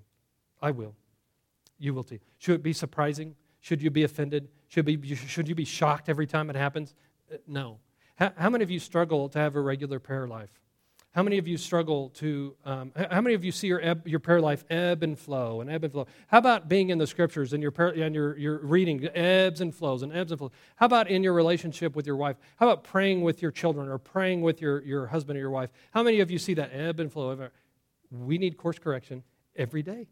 I 0.62 0.70
will. 0.70 0.94
You 1.78 1.94
will 1.94 2.04
too. 2.04 2.20
Should 2.38 2.54
it 2.54 2.62
be 2.62 2.72
surprising? 2.72 3.34
Should 3.60 3.82
you 3.82 3.90
be 3.90 4.04
offended? 4.04 4.48
Should, 4.68 4.84
be, 4.84 5.14
should 5.16 5.48
you 5.48 5.56
be 5.56 5.64
shocked 5.64 6.08
every 6.08 6.28
time 6.28 6.48
it 6.48 6.54
happens? 6.54 6.94
Uh, 7.32 7.38
no. 7.48 7.78
How, 8.16 8.32
how 8.36 8.50
many 8.50 8.62
of 8.62 8.70
you 8.70 8.78
struggle 8.78 9.28
to 9.30 9.38
have 9.40 9.56
a 9.56 9.60
regular 9.60 9.98
prayer 9.98 10.28
life? 10.28 10.60
How 11.12 11.22
many 11.22 11.38
of 11.38 11.48
you 11.48 11.56
struggle 11.56 12.10
to, 12.10 12.54
um, 12.66 12.92
how 12.94 13.22
many 13.22 13.34
of 13.34 13.42
you 13.42 13.50
see 13.50 13.66
your, 13.66 13.80
ebb, 13.80 14.06
your 14.06 14.20
prayer 14.20 14.40
life 14.40 14.64
ebb 14.68 15.02
and 15.02 15.18
flow 15.18 15.60
and 15.62 15.70
ebb 15.70 15.82
and 15.84 15.92
flow? 15.92 16.06
How 16.26 16.38
about 16.38 16.68
being 16.68 16.90
in 16.90 16.98
the 16.98 17.06
scriptures 17.06 17.54
and 17.54 17.62
your, 17.62 17.72
and 17.78 18.14
your, 18.14 18.36
your 18.36 18.58
reading 18.58 19.08
ebbs 19.14 19.60
and 19.62 19.74
flows 19.74 20.02
and 20.02 20.12
ebbs 20.14 20.32
and 20.32 20.38
flows? 20.38 20.50
How 20.76 20.86
about 20.86 21.08
in 21.08 21.22
your 21.22 21.32
relationship 21.32 21.96
with 21.96 22.06
your 22.06 22.16
wife? 22.16 22.36
How 22.56 22.68
about 22.68 22.84
praying 22.84 23.22
with 23.22 23.40
your 23.40 23.50
children 23.50 23.88
or 23.88 23.98
praying 23.98 24.42
with 24.42 24.60
your, 24.60 24.82
your 24.82 25.06
husband 25.06 25.38
or 25.38 25.40
your 25.40 25.50
wife? 25.50 25.70
How 25.92 26.02
many 26.02 26.20
of 26.20 26.30
you 26.30 26.38
see 26.38 26.54
that 26.54 26.70
ebb 26.74 27.00
and 27.00 27.10
flow? 27.10 27.48
We 28.10 28.36
need 28.36 28.58
course 28.58 28.78
correction 28.78 29.24
every 29.56 29.82
day. 29.82 30.08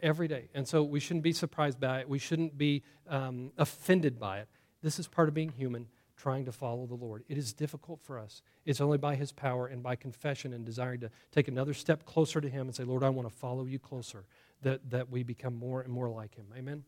Every 0.00 0.26
day. 0.26 0.48
And 0.52 0.66
so 0.66 0.82
we 0.82 0.98
shouldn't 0.98 1.22
be 1.22 1.32
surprised 1.32 1.78
by 1.78 2.00
it. 2.00 2.08
We 2.08 2.18
shouldn't 2.18 2.58
be 2.58 2.82
um, 3.08 3.52
offended 3.56 4.18
by 4.18 4.40
it. 4.40 4.48
This 4.82 4.98
is 4.98 5.06
part 5.06 5.28
of 5.28 5.34
being 5.34 5.50
human 5.50 5.86
trying 6.16 6.44
to 6.44 6.52
follow 6.52 6.86
the 6.86 6.94
Lord. 6.94 7.24
It 7.28 7.38
is 7.38 7.52
difficult 7.52 8.00
for 8.02 8.18
us. 8.18 8.42
It's 8.64 8.80
only 8.80 8.98
by 8.98 9.16
His 9.16 9.32
power 9.32 9.66
and 9.66 9.82
by 9.82 9.96
confession 9.96 10.52
and 10.52 10.64
desiring 10.64 11.00
to 11.00 11.10
take 11.32 11.48
another 11.48 11.74
step 11.74 12.04
closer 12.04 12.40
to 12.40 12.48
Him 12.48 12.66
and 12.66 12.74
say, 12.74 12.84
Lord, 12.84 13.02
I 13.02 13.10
want 13.10 13.28
to 13.28 13.34
follow 13.34 13.64
you 13.64 13.78
closer, 13.78 14.24
that, 14.62 14.90
that 14.90 15.10
we 15.10 15.22
become 15.22 15.54
more 15.54 15.82
and 15.82 15.92
more 15.92 16.08
like 16.08 16.34
Him. 16.34 16.46
Amen? 16.56 16.84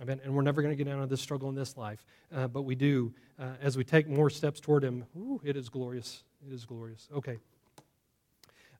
Amen. 0.00 0.20
And 0.24 0.34
we're 0.34 0.42
never 0.42 0.62
going 0.62 0.76
to 0.76 0.82
get 0.82 0.92
out 0.92 1.02
of 1.02 1.08
this 1.08 1.20
struggle 1.20 1.48
in 1.48 1.54
this 1.54 1.76
life, 1.76 2.04
uh, 2.34 2.48
but 2.48 2.62
we 2.62 2.74
do. 2.74 3.12
Uh, 3.38 3.52
as 3.60 3.76
we 3.76 3.84
take 3.84 4.08
more 4.08 4.30
steps 4.30 4.60
toward 4.60 4.82
Him, 4.82 5.04
whew, 5.14 5.40
it 5.44 5.56
is 5.56 5.68
glorious. 5.68 6.22
It 6.46 6.52
is 6.54 6.64
glorious. 6.64 7.08
Okay. 7.14 7.36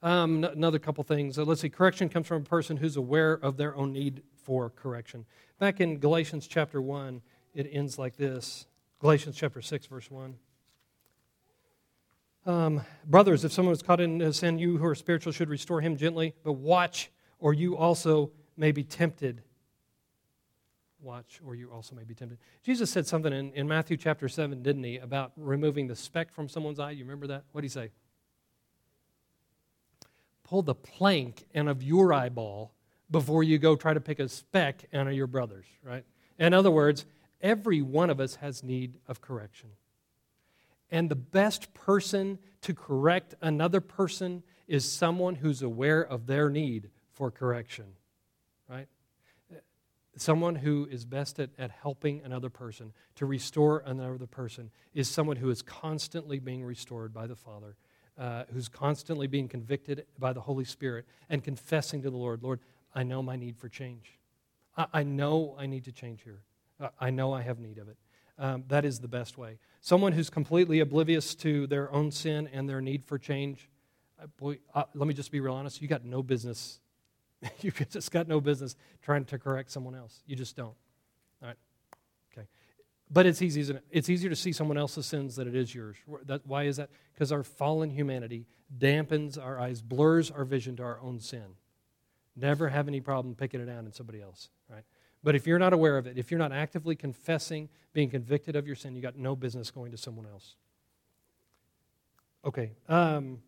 Um, 0.03 0.45
n- 0.45 0.51
another 0.53 0.79
couple 0.79 1.05
things. 1.05 1.39
Uh, 1.39 1.45
let's 1.45 1.61
see. 1.61 1.69
Correction 1.69 2.09
comes 2.09 2.27
from 2.27 2.43
a 2.43 2.45
person 2.45 2.79
who's 2.79 2.97
aware 2.97 3.35
of 3.35 3.59
their 3.59 3.77
own 3.77 3.93
need 3.93 4.23
for 4.43 4.71
correction. 4.71 5.27
Back 5.59 5.81
in 5.81 5.99
Galatians 5.99 6.47
chapter 6.47 6.81
1, 6.81 7.21
it 7.55 7.69
ends 7.71 7.99
like 7.99 8.17
this. 8.17 8.67
Galatians 9.01 9.35
chapter 9.35 9.63
6, 9.63 9.87
verse 9.87 10.11
1. 10.11 10.35
Um, 12.45 12.83
Brothers, 13.07 13.47
if 13.47 13.53
someone 13.53 13.73
is 13.73 13.81
caught 13.81 13.99
in 13.99 14.31
sin, 14.35 14.59
you 14.59 14.77
who 14.77 14.85
are 14.85 14.95
spiritual 14.95 15.33
should 15.33 15.49
restore 15.49 15.81
him 15.81 15.97
gently, 15.97 16.35
but 16.45 16.53
watch, 16.53 17.11
or 17.39 17.55
you 17.55 17.79
also 17.79 18.31
may 18.59 18.73
be 18.73 18.85
tempted. 18.85 19.43
Watch, 21.01 21.41
or 21.47 21.55
you 21.55 21.71
also 21.71 21.95
may 21.95 22.05
be 22.05 22.15
tempted. 22.15 22.37
Jesus 22.63 22.91
said 22.91 23.07
something 23.07 23.33
in, 23.33 23.55
in 23.55 23.67
Matthew 23.67 23.97
chapter 23.97 24.29
7, 24.29 24.63
didn't 24.63 24.85
he, 24.85 24.99
about 24.99 25.33
removing 25.35 25.87
the 25.87 25.97
speck 25.97 26.31
from 26.31 26.47
someone's 26.47 26.79
eye? 26.79 26.91
You 26.91 27.05
remember 27.05 27.29
that? 27.29 27.45
What 27.53 27.63
did 27.63 27.69
he 27.69 27.73
say? 27.73 27.91
Pull 30.45 30.61
the 30.61 30.75
plank 30.75 31.47
out 31.55 31.69
of 31.69 31.83
your 31.83 32.13
eyeball 32.13 32.75
before 33.11 33.43
you 33.43 33.57
go 33.57 33.77
try 33.77 33.95
to 33.95 34.01
pick 34.01 34.19
a 34.19 34.29
speck 34.29 34.85
out 34.93 35.07
of 35.07 35.15
your 35.15 35.27
brother's, 35.27 35.67
right? 35.83 36.05
In 36.39 36.53
other 36.53 36.71
words, 36.71 37.07
Every 37.40 37.81
one 37.83 38.11
of 38.11 38.20
us 38.20 38.37
has 38.37 38.62
need 38.62 38.98
of 39.09 39.20
correction. 39.20 39.70
And 40.90 41.09
the 41.09 41.16
best 41.16 41.72
person 41.72 42.38
to 42.62 42.74
correct 42.74 43.35
another 43.40 43.81
person 43.81 44.42
is 44.66 44.90
someone 44.90 45.37
who's 45.37 45.62
aware 45.62 46.03
of 46.03 46.26
their 46.26 46.50
need 46.50 46.90
for 47.12 47.31
correction, 47.31 47.87
right? 48.68 48.88
Someone 50.16 50.57
who 50.57 50.88
is 50.90 51.05
best 51.05 51.38
at, 51.38 51.50
at 51.59 51.70
helping 51.70 52.22
another 52.24 52.50
person, 52.50 52.92
to 53.16 53.26
restore 53.26 53.83
another 53.87 54.26
person, 54.26 54.70
is 54.92 55.09
someone 55.09 55.37
who 55.37 55.50
is 55.50 55.62
constantly 55.62 56.38
being 56.38 56.64
restored 56.64 57.14
by 57.14 57.26
the 57.26 57.37
Father, 57.37 57.76
uh, 58.18 58.44
who's 58.53 58.68
constantly 58.68 59.26
being 59.26 59.48
convicted 59.48 60.05
by 60.18 60.33
the 60.33 60.40
Holy 60.40 60.64
Spirit 60.64 61.07
and 61.29 61.42
confessing 61.42 62.03
to 62.03 62.11
the 62.11 62.16
Lord, 62.16 62.42
Lord, 62.42 62.61
I 62.94 63.03
know 63.03 63.22
my 63.22 63.37
need 63.37 63.57
for 63.57 63.68
change. 63.68 64.18
I, 64.76 64.87
I 64.92 65.03
know 65.05 65.57
I 65.59 65.66
need 65.66 65.85
to 65.85 65.92
change 65.92 66.22
here. 66.22 66.42
I 66.99 67.11
know 67.11 67.33
I 67.33 67.43
have 67.43 67.59
need 67.59 67.79
of 67.79 67.88
it. 67.88 67.97
Um, 68.38 68.64
that 68.69 68.85
is 68.85 69.01
the 69.01 69.09
best 69.09 69.37
way. 69.37 69.59
Someone 69.81 70.12
who's 70.12 70.31
completely 70.31 70.81
oblivious 70.81 71.35
to 71.37 71.66
their 71.66 71.93
own 71.93 72.11
sin 72.11 72.49
and 72.53 72.69
their 72.69 72.81
need 72.81 73.05
for 73.05 73.19
change, 73.19 73.69
uh, 74.21 74.27
boy, 74.38 74.59
uh, 74.75 74.85
let 74.95 75.07
me 75.07 75.12
just 75.12 75.31
be 75.31 75.40
real 75.40 75.55
honest, 75.55 75.83
you 75.83 75.88
got 75.88 76.05
no 76.05 76.23
business. 76.23 76.81
you 77.61 77.71
just 77.71 78.11
got 78.11 78.29
no 78.29 78.40
business 78.40 78.77
trying 79.03 79.27
to 79.27 79.38
correct 79.38 79.71
someone 79.71 79.95
else. 79.95 80.23
You 80.27 80.37
just 80.37 80.57
don't. 80.57 80.75
All 81.43 81.49
right. 81.49 81.57
Okay. 82.33 82.47
But 83.11 83.27
it's 83.27 83.43
easy? 83.43 83.79
It's 83.90 84.09
easier 84.09 84.31
to 84.31 84.37
see 84.37 84.53
someone 84.53 84.79
else's 84.79 85.05
sins 85.05 85.37
than 85.37 85.47
it 85.47 85.55
is 85.55 85.75
yours. 85.75 85.97
That, 86.25 86.47
why 86.47 86.64
is 86.64 86.77
that? 86.77 86.90
Because 87.12 87.33
our 87.33 87.43
fallen 87.43 87.90
humanity 87.90 88.47
dampens 88.79 89.43
our 89.43 89.59
eyes, 89.59 89.83
blurs 89.83 90.31
our 90.31 90.45
vision 90.45 90.77
to 90.77 90.83
our 90.83 91.01
own 91.01 91.21
sin. 91.21 91.57
Never 92.37 92.69
have 92.69 92.88
any 92.88 93.01
problem 93.01 93.35
picking 93.35 93.61
it 93.61 93.69
out 93.69 93.85
in 93.85 93.93
somebody 93.93 94.23
else, 94.23 94.49
right? 94.71 94.85
But 95.23 95.35
if 95.35 95.47
you're 95.47 95.59
not 95.59 95.73
aware 95.73 95.99
of 95.99 96.07
it, 96.07 96.17
if 96.17 96.31
you're 96.31 96.39
not 96.39 96.53
actively 96.53 96.97
confessing, 96.97 97.69
being 97.93 98.11
convicted 98.11 98.57
of 98.57 98.67
your 98.67 98.77
sin, 98.77 98.97
you 98.97 99.03
got 99.03 99.17
no 99.17 99.37
business 99.37 99.71
going 99.71 99.91
to 99.91 99.99
someone 99.99 100.27
else. 100.27 100.57
Okay. 102.45 102.73
Um, 102.89 103.41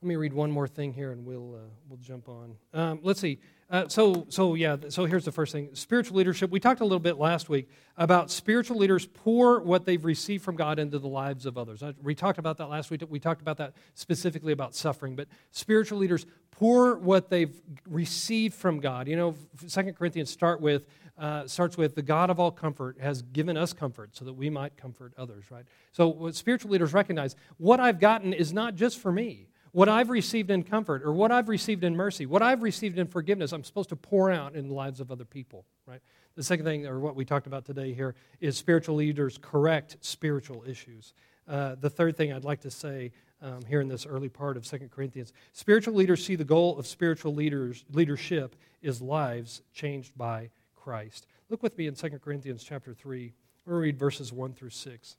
let 0.00 0.06
me 0.08 0.14
read 0.14 0.32
one 0.32 0.50
more 0.50 0.68
thing 0.68 0.92
here, 0.92 1.10
and 1.10 1.24
we'll 1.24 1.56
uh, 1.56 1.68
we'll 1.88 1.98
jump 1.98 2.28
on. 2.28 2.54
Um, 2.72 3.00
let's 3.02 3.20
see. 3.20 3.40
Uh, 3.68 3.88
so 3.88 4.26
so 4.28 4.54
yeah. 4.54 4.76
So 4.90 5.06
here's 5.06 5.24
the 5.24 5.32
first 5.32 5.50
thing: 5.50 5.70
spiritual 5.72 6.16
leadership. 6.16 6.50
We 6.50 6.60
talked 6.60 6.80
a 6.80 6.84
little 6.84 7.00
bit 7.00 7.18
last 7.18 7.48
week 7.48 7.68
about 7.96 8.30
spiritual 8.30 8.78
leaders 8.78 9.06
pour 9.06 9.60
what 9.60 9.84
they've 9.84 10.04
received 10.04 10.44
from 10.44 10.54
God 10.54 10.78
into 10.78 11.00
the 11.00 11.08
lives 11.08 11.46
of 11.46 11.58
others. 11.58 11.82
We 12.00 12.14
talked 12.14 12.38
about 12.38 12.58
that 12.58 12.68
last 12.68 12.92
week. 12.92 13.02
We 13.08 13.18
talked 13.18 13.40
about 13.40 13.56
that 13.56 13.74
specifically 13.94 14.52
about 14.52 14.72
suffering. 14.76 15.16
But 15.16 15.26
spiritual 15.50 15.98
leaders 15.98 16.26
pour 16.52 16.96
what 16.98 17.28
they've 17.28 17.60
received 17.88 18.54
from 18.54 18.78
God. 18.78 19.08
You 19.08 19.16
know, 19.16 19.34
Second 19.66 19.94
Corinthians 19.94 20.30
start 20.30 20.60
with 20.60 20.86
uh, 21.18 21.48
starts 21.48 21.76
with 21.76 21.96
the 21.96 22.02
God 22.02 22.30
of 22.30 22.38
all 22.38 22.52
comfort 22.52 23.00
has 23.00 23.22
given 23.22 23.56
us 23.56 23.72
comfort 23.72 24.10
so 24.12 24.24
that 24.26 24.34
we 24.34 24.48
might 24.48 24.76
comfort 24.76 25.12
others. 25.18 25.50
Right. 25.50 25.64
So 25.90 26.06
what 26.06 26.36
spiritual 26.36 26.70
leaders 26.70 26.94
recognize 26.94 27.34
what 27.56 27.80
I've 27.80 27.98
gotten 27.98 28.32
is 28.32 28.52
not 28.52 28.76
just 28.76 29.00
for 29.00 29.10
me. 29.10 29.48
What 29.72 29.88
I've 29.88 30.10
received 30.10 30.50
in 30.50 30.62
comfort, 30.62 31.02
or 31.02 31.12
what 31.12 31.30
I've 31.30 31.48
received 31.48 31.84
in 31.84 31.96
mercy, 31.96 32.26
what 32.26 32.42
I've 32.42 32.62
received 32.62 32.98
in 32.98 33.06
forgiveness, 33.06 33.52
I'm 33.52 33.64
supposed 33.64 33.90
to 33.90 33.96
pour 33.96 34.30
out 34.30 34.54
in 34.54 34.68
the 34.68 34.74
lives 34.74 35.00
of 35.00 35.10
other 35.10 35.24
people. 35.24 35.64
Right. 35.86 36.00
The 36.34 36.42
second 36.42 36.64
thing, 36.64 36.86
or 36.86 37.00
what 37.00 37.16
we 37.16 37.24
talked 37.24 37.46
about 37.46 37.64
today 37.64 37.92
here, 37.92 38.14
is 38.40 38.56
spiritual 38.56 38.96
leaders 38.96 39.38
correct 39.40 39.96
spiritual 40.00 40.64
issues. 40.66 41.14
Uh, 41.48 41.74
the 41.80 41.90
third 41.90 42.16
thing 42.16 42.32
I'd 42.32 42.44
like 42.44 42.60
to 42.60 42.70
say 42.70 43.12
um, 43.42 43.60
here 43.66 43.80
in 43.80 43.88
this 43.88 44.06
early 44.06 44.28
part 44.28 44.56
of 44.56 44.64
2 44.64 44.88
Corinthians. 44.90 45.32
Spiritual 45.52 45.94
leaders 45.94 46.24
see 46.24 46.36
the 46.36 46.44
goal 46.44 46.78
of 46.78 46.86
spiritual 46.86 47.34
leaders, 47.34 47.84
leadership 47.92 48.56
is 48.82 49.00
lives 49.00 49.62
changed 49.72 50.16
by 50.16 50.50
Christ. 50.74 51.26
Look 51.48 51.62
with 51.62 51.76
me 51.78 51.86
in 51.86 51.94
2 51.94 52.10
Corinthians 52.22 52.62
chapter 52.64 52.94
3. 52.94 53.32
We'll 53.66 53.78
read 53.78 53.98
verses 53.98 54.32
1 54.32 54.54
through 54.54 54.70
6. 54.70 55.16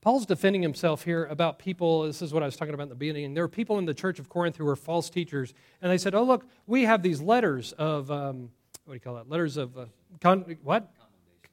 Paul's 0.00 0.26
defending 0.26 0.62
himself 0.62 1.04
here 1.04 1.24
about 1.24 1.58
people. 1.58 2.04
This 2.04 2.22
is 2.22 2.32
what 2.32 2.42
I 2.42 2.46
was 2.46 2.56
talking 2.56 2.72
about 2.72 2.84
in 2.84 2.88
the 2.88 2.94
beginning. 2.94 3.34
There 3.34 3.44
were 3.44 3.48
people 3.48 3.78
in 3.78 3.84
the 3.84 3.94
church 3.94 4.18
of 4.18 4.28
Corinth 4.28 4.56
who 4.56 4.64
were 4.64 4.76
false 4.76 5.10
teachers, 5.10 5.54
and 5.82 5.90
they 5.90 5.98
said, 5.98 6.14
"Oh, 6.14 6.22
look, 6.22 6.46
we 6.66 6.84
have 6.84 7.02
these 7.02 7.20
letters 7.20 7.72
of 7.72 8.10
um, 8.10 8.50
what 8.84 8.92
do 8.92 8.94
you 8.94 9.00
call 9.00 9.16
that? 9.16 9.28
Letters 9.28 9.56
of 9.56 9.76
uh, 9.76 9.86
con- 10.20 10.56
what? 10.62 10.92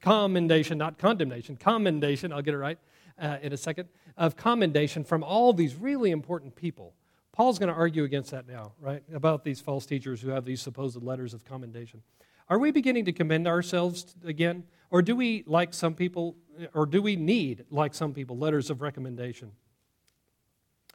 commendation, 0.00 0.78
not 0.78 0.98
condemnation. 0.98 1.56
Commendation. 1.56 2.32
I'll 2.32 2.42
get 2.42 2.54
it 2.54 2.58
right 2.58 2.78
uh, 3.18 3.38
in 3.42 3.52
a 3.52 3.56
second, 3.56 3.88
of 4.16 4.36
commendation 4.36 5.04
from 5.04 5.22
all 5.22 5.52
these 5.52 5.74
really 5.74 6.10
important 6.10 6.54
people. 6.54 6.94
Paul's 7.32 7.58
going 7.58 7.68
to 7.68 7.74
argue 7.74 8.04
against 8.04 8.30
that 8.30 8.48
now, 8.48 8.72
right? 8.80 9.02
About 9.12 9.44
these 9.44 9.60
false 9.60 9.84
teachers 9.84 10.20
who 10.20 10.30
have 10.30 10.44
these 10.44 10.62
supposed 10.62 11.02
letters 11.02 11.34
of 11.34 11.44
commendation. 11.44 12.02
Are 12.48 12.58
we 12.58 12.70
beginning 12.70 13.04
to 13.06 13.12
commend 13.12 13.46
ourselves 13.46 14.14
again? 14.24 14.64
Or 14.90 15.02
do 15.02 15.16
we, 15.16 15.44
like 15.46 15.74
some 15.74 15.94
people, 15.94 16.36
or 16.74 16.86
do 16.86 17.02
we 17.02 17.16
need, 17.16 17.64
like 17.70 17.94
some 17.94 18.12
people, 18.12 18.38
letters 18.38 18.70
of 18.70 18.80
recommendation 18.80 19.52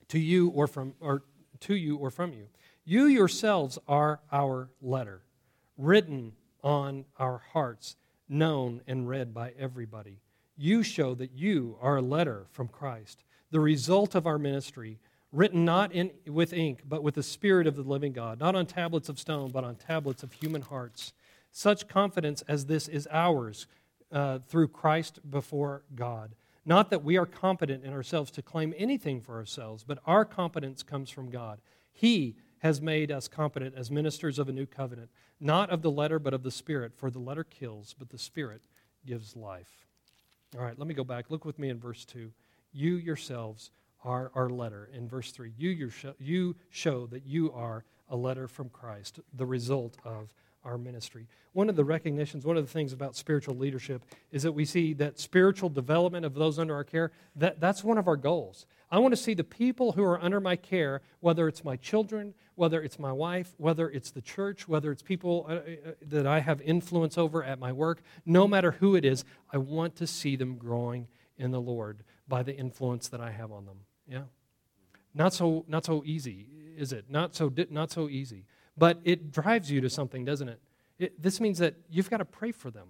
to 0.09 0.19
you 0.19 0.49
or 0.49 0.67
from 0.67 0.93
or 0.99 1.23
to 1.61 1.75
you 1.75 1.97
or 1.97 2.09
from 2.09 2.33
you? 2.33 2.47
You 2.83 3.05
yourselves 3.05 3.77
are 3.87 4.19
our 4.31 4.69
letter, 4.81 5.21
written 5.77 6.33
on 6.63 7.05
our 7.19 7.41
hearts, 7.53 7.95
known 8.27 8.81
and 8.87 9.07
read 9.07 9.33
by 9.33 9.53
everybody 9.59 10.21
you 10.61 10.83
show 10.83 11.15
that 11.15 11.31
you 11.31 11.75
are 11.81 11.97
a 11.97 12.01
letter 12.01 12.45
from 12.51 12.67
Christ, 12.67 13.23
the 13.49 13.59
result 13.59 14.13
of 14.13 14.27
our 14.27 14.37
ministry, 14.37 14.99
written 15.31 15.65
not 15.65 15.91
in, 15.91 16.11
with 16.27 16.53
ink, 16.53 16.83
but 16.87 17.01
with 17.01 17.15
the 17.15 17.23
Spirit 17.23 17.65
of 17.65 17.75
the 17.75 17.81
living 17.81 18.13
God, 18.13 18.39
not 18.39 18.55
on 18.55 18.67
tablets 18.67 19.09
of 19.09 19.19
stone, 19.19 19.49
but 19.49 19.63
on 19.63 19.75
tablets 19.75 20.21
of 20.21 20.33
human 20.33 20.61
hearts. 20.61 21.13
Such 21.51 21.87
confidence 21.87 22.43
as 22.47 22.67
this 22.67 22.87
is 22.87 23.07
ours 23.11 23.65
uh, 24.11 24.39
through 24.39 24.67
Christ 24.69 25.19
before 25.29 25.83
God. 25.95 26.31
Not 26.65 26.89
that 26.91 27.03
we 27.03 27.17
are 27.17 27.25
competent 27.25 27.83
in 27.83 27.93
ourselves 27.93 28.31
to 28.31 28.41
claim 28.41 28.73
anything 28.77 29.21
for 29.21 29.35
ourselves, 29.35 29.83
but 29.83 29.99
our 30.05 30.25
competence 30.25 30.83
comes 30.83 31.09
from 31.09 31.29
God. 31.29 31.59
He 31.91 32.35
has 32.59 32.81
made 32.81 33.11
us 33.11 33.27
competent 33.27 33.75
as 33.75 33.89
ministers 33.89 34.37
of 34.37 34.47
a 34.47 34.51
new 34.51 34.67
covenant, 34.67 35.09
not 35.39 35.71
of 35.71 35.81
the 35.81 35.89
letter, 35.89 36.19
but 36.19 36.33
of 36.33 36.43
the 36.43 36.51
Spirit. 36.51 36.93
For 36.95 37.09
the 37.09 37.19
letter 37.19 37.43
kills, 37.43 37.95
but 37.97 38.09
the 38.09 38.19
Spirit 38.19 38.61
gives 39.05 39.35
life. 39.35 39.87
All 40.55 40.63
right, 40.63 40.77
let 40.77 40.87
me 40.87 40.93
go 40.93 41.03
back. 41.03 41.31
Look 41.31 41.45
with 41.45 41.57
me 41.57 41.69
in 41.69 41.79
verse 41.79 42.05
2. 42.05 42.31
You 42.73 42.95
yourselves 42.95 43.71
are 44.03 44.31
our 44.35 44.49
letter. 44.49 44.89
In 44.93 45.07
verse 45.07 45.31
3, 45.31 45.53
you, 45.57 45.91
you 46.19 46.55
show 46.69 47.07
that 47.07 47.25
you 47.25 47.51
are 47.53 47.83
a 48.09 48.15
letter 48.15 48.47
from 48.47 48.69
Christ, 48.69 49.19
the 49.33 49.45
result 49.45 49.97
of 50.03 50.33
our 50.63 50.77
ministry. 50.77 51.27
One 51.53 51.69
of 51.69 51.75
the 51.75 51.83
recognitions, 51.83 52.45
one 52.45 52.57
of 52.57 52.65
the 52.65 52.71
things 52.71 52.93
about 52.93 53.15
spiritual 53.15 53.55
leadership 53.55 54.03
is 54.31 54.43
that 54.43 54.51
we 54.51 54.65
see 54.65 54.93
that 54.93 55.19
spiritual 55.19 55.69
development 55.69 56.25
of 56.25 56.33
those 56.33 56.59
under 56.59 56.75
our 56.75 56.83
care, 56.83 57.11
that, 57.35 57.59
that's 57.59 57.83
one 57.83 57.97
of 57.97 58.07
our 58.07 58.15
goals. 58.15 58.65
I 58.91 58.99
want 58.99 59.13
to 59.13 59.17
see 59.17 59.33
the 59.33 59.43
people 59.43 59.93
who 59.93 60.03
are 60.03 60.21
under 60.21 60.39
my 60.39 60.55
care, 60.55 61.01
whether 61.19 61.47
it's 61.47 61.63
my 61.63 61.77
children, 61.77 62.33
whether 62.55 62.81
it's 62.81 62.99
my 62.99 63.11
wife, 63.11 63.53
whether 63.57 63.89
it's 63.89 64.11
the 64.11 64.21
church, 64.21 64.67
whether 64.67 64.91
it's 64.91 65.01
people 65.01 65.45
uh, 65.49 65.53
uh, 65.53 65.91
that 66.01 66.27
I 66.27 66.39
have 66.39 66.61
influence 66.61 67.17
over 67.17 67.43
at 67.43 67.57
my 67.57 67.71
work, 67.71 68.01
no 68.25 68.47
matter 68.47 68.71
who 68.71 68.95
it 68.95 69.05
is, 69.05 69.23
I 69.51 69.57
want 69.57 69.95
to 69.97 70.07
see 70.07 70.35
them 70.35 70.57
growing 70.57 71.07
in 71.37 71.51
the 71.51 71.61
Lord 71.61 72.03
by 72.27 72.43
the 72.43 72.55
influence 72.55 73.07
that 73.09 73.21
I 73.21 73.31
have 73.31 73.51
on 73.51 73.65
them. 73.65 73.79
Yeah? 74.07 74.23
Not 75.13 75.33
so, 75.33 75.65
not 75.67 75.85
so 75.85 76.03
easy, 76.05 76.47
is 76.77 76.91
it? 76.93 77.05
Not 77.09 77.35
so, 77.35 77.51
not 77.69 77.91
so 77.91 78.09
easy. 78.09 78.45
But 78.77 78.99
it 79.03 79.31
drives 79.31 79.69
you 79.69 79.81
to 79.81 79.89
something, 79.89 80.25
doesn't 80.25 80.49
it? 80.49 80.59
it 80.97 81.21
this 81.21 81.39
means 81.39 81.57
that 81.59 81.75
you've 81.89 82.09
got 82.09 82.17
to 82.17 82.25
pray 82.25 82.51
for 82.51 82.71
them 82.71 82.89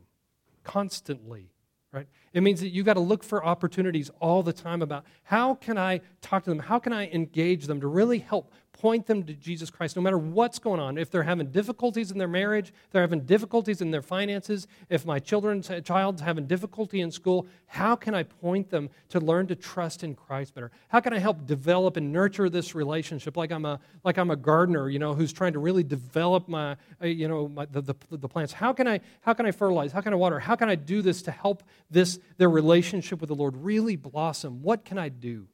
constantly, 0.64 1.52
right? 1.92 2.08
It 2.34 2.44
means 2.44 2.62
that 2.62 2.70
you've 2.70 2.86
got 2.86 2.94
to 2.94 3.02
look 3.02 3.24
for 3.24 3.44
opportunities 3.44 4.10
all 4.20 4.44
the 4.44 4.54
time 4.54 4.82
about 4.82 5.06
how 5.24 5.56
can 5.56 5.78
I 5.78 6.02
talk 6.22 6.44
to 6.44 6.50
them? 6.50 6.60
How 6.60 6.80
can 6.80 6.94
I 6.94 7.08
engage 7.10 7.66
them 7.66 7.82
to 7.82 7.88
really 7.88 8.20
help 8.20 8.54
point 8.74 9.06
them 9.06 9.24
to 9.24 9.34
Jesus 9.34 9.70
Christ 9.70 9.96
no 9.96 10.02
matter 10.02 10.18
what's 10.18 10.60
going 10.60 10.80
on. 10.80 10.98
If 10.98 11.12
they're 11.12 11.24
having 11.24 11.52
difficulties 11.52 12.12
in 12.12 12.18
their 12.18 12.28
marriage, 12.28 12.74
they're 12.92 13.02
having 13.02 13.22
difficulties 13.22 13.82
in 13.82 13.92
their 13.92 14.02
finances, 14.02 14.68
if 14.90 15.06
my 15.06 15.20
children's 15.20 15.70
child's 15.84 16.22
having 16.22 16.48
difficulty 16.48 17.02
in 17.02 17.12
school, 17.12 17.48
how 17.68 17.96
can 17.96 18.16
I 18.16 18.24
point 18.24 18.70
them 18.70 18.90
to 19.10 19.20
learn 19.20 19.48
to 19.48 19.56
trust 19.56 20.04
in 20.04 20.16
Christ 20.16 20.56
better? 20.56 20.72
How 20.88 21.00
can 21.00 21.14
I 21.14 21.20
help 21.20 21.46
develop 21.46 21.98
and 21.98 22.12
nurture 22.12 22.50
this 22.50 22.74
relationship 22.74 23.38
like 23.38 23.52
I'm 23.52 23.66
a 23.66 23.80
like 24.04 24.18
I'm 24.18 24.32
a 24.32 24.36
gardener, 24.36 24.90
you 24.90 25.00
know, 25.00 25.14
who's 25.14 25.34
trying 25.34 25.54
to 25.54 25.60
really 25.60 25.84
develop 25.84 26.48
my 26.48 26.76
uh, 27.02 27.06
you 27.06 27.28
know 27.28 27.48
my, 27.48 27.66
the, 27.66 27.82
the, 27.82 27.96
the 28.12 28.28
plants? 28.28 28.54
How 28.54 28.74
can 28.74 28.88
I 28.88 29.02
how 29.22 29.34
can 29.34 29.46
I 29.46 29.52
fertilize? 29.52 29.92
How 29.92 30.02
can 30.02 30.14
I 30.14 30.16
water? 30.16 30.40
How 30.40 30.56
can 30.56 30.70
I 30.70 30.76
do 30.76 31.02
this 31.02 31.22
to 31.24 31.32
help 31.32 31.64
this 31.90 32.20
their 32.38 32.50
relationship 32.50 33.22
with 33.22 33.28
the 33.28 33.36
Lord 33.36 33.56
really 33.58 33.96
blossom? 33.96 34.62
What 34.62 34.86
can 34.86 34.98
I 34.98 35.10
do? 35.10 35.48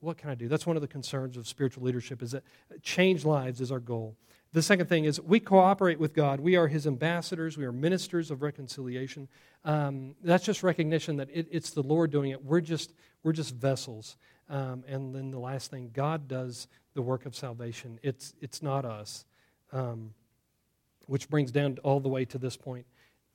What 0.00 0.18
can 0.18 0.30
I 0.30 0.34
do? 0.34 0.48
That's 0.48 0.66
one 0.66 0.76
of 0.76 0.82
the 0.82 0.88
concerns 0.88 1.36
of 1.36 1.48
spiritual 1.48 1.84
leadership 1.84 2.22
is 2.22 2.32
that 2.32 2.44
change 2.82 3.24
lives 3.24 3.60
is 3.60 3.72
our 3.72 3.80
goal. 3.80 4.16
The 4.52 4.62
second 4.62 4.88
thing 4.88 5.04
is 5.04 5.20
we 5.20 5.40
cooperate 5.40 5.98
with 5.98 6.14
God. 6.14 6.40
We 6.40 6.56
are 6.56 6.68
His 6.68 6.86
ambassadors. 6.86 7.58
We 7.58 7.64
are 7.64 7.72
ministers 7.72 8.30
of 8.30 8.42
reconciliation. 8.42 9.28
Um, 9.64 10.14
that's 10.22 10.44
just 10.44 10.62
recognition 10.62 11.16
that 11.16 11.28
it, 11.32 11.48
it's 11.50 11.70
the 11.70 11.82
Lord 11.82 12.10
doing 12.10 12.30
it. 12.30 12.44
We're 12.44 12.60
just 12.60 12.92
we're 13.22 13.32
just 13.32 13.54
vessels. 13.54 14.16
Um, 14.48 14.84
and 14.86 15.14
then 15.14 15.30
the 15.30 15.40
last 15.40 15.70
thing, 15.70 15.90
God 15.92 16.28
does 16.28 16.68
the 16.94 17.02
work 17.02 17.26
of 17.26 17.34
salvation. 17.34 17.98
It's 18.02 18.34
it's 18.40 18.62
not 18.62 18.84
us. 18.84 19.24
Um, 19.72 20.14
which 21.06 21.28
brings 21.28 21.52
down 21.52 21.78
all 21.82 22.00
the 22.00 22.08
way 22.08 22.24
to 22.24 22.38
this 22.38 22.56
point. 22.56 22.86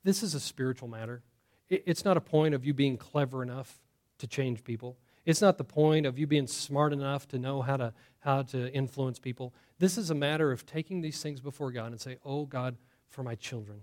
this 0.04 0.22
is 0.22 0.34
a 0.34 0.40
spiritual 0.40 0.88
matter. 0.88 1.22
It's 1.68 2.04
not 2.04 2.16
a 2.16 2.20
point 2.20 2.54
of 2.54 2.66
you 2.66 2.74
being 2.74 2.98
clever 2.98 3.42
enough 3.42 3.80
to 4.18 4.26
change 4.26 4.62
people. 4.62 4.98
It's 5.24 5.40
not 5.40 5.58
the 5.58 5.64
point 5.64 6.06
of 6.06 6.18
you 6.18 6.26
being 6.26 6.46
smart 6.46 6.92
enough 6.92 7.28
to 7.28 7.38
know 7.38 7.62
how 7.62 7.76
to, 7.76 7.92
how 8.20 8.42
to 8.42 8.72
influence 8.72 9.18
people. 9.18 9.54
This 9.78 9.96
is 9.96 10.10
a 10.10 10.14
matter 10.14 10.50
of 10.50 10.66
taking 10.66 11.00
these 11.00 11.22
things 11.22 11.40
before 11.40 11.70
God 11.70 11.92
and 11.92 12.00
say, 12.00 12.18
Oh, 12.24 12.44
God, 12.44 12.76
for 13.08 13.22
my 13.22 13.34
children. 13.36 13.80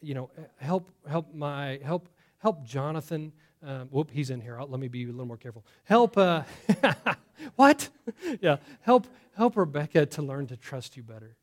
You 0.00 0.14
know, 0.14 0.30
help, 0.56 0.90
help 1.08 1.34
my, 1.34 1.78
help, 1.84 2.08
help 2.38 2.64
Jonathan. 2.64 3.32
Um, 3.62 3.88
whoop, 3.88 4.10
he's 4.10 4.30
in 4.30 4.40
here. 4.40 4.58
I'll, 4.58 4.66
let 4.66 4.80
me 4.80 4.88
be 4.88 5.04
a 5.04 5.06
little 5.06 5.26
more 5.26 5.36
careful. 5.36 5.64
Help, 5.84 6.16
uh, 6.16 6.42
what? 7.56 7.88
yeah, 8.40 8.56
help, 8.80 9.06
help 9.36 9.56
Rebecca 9.56 10.06
to 10.06 10.22
learn 10.22 10.46
to 10.48 10.56
trust 10.56 10.96
you 10.96 11.02
better. 11.02 11.36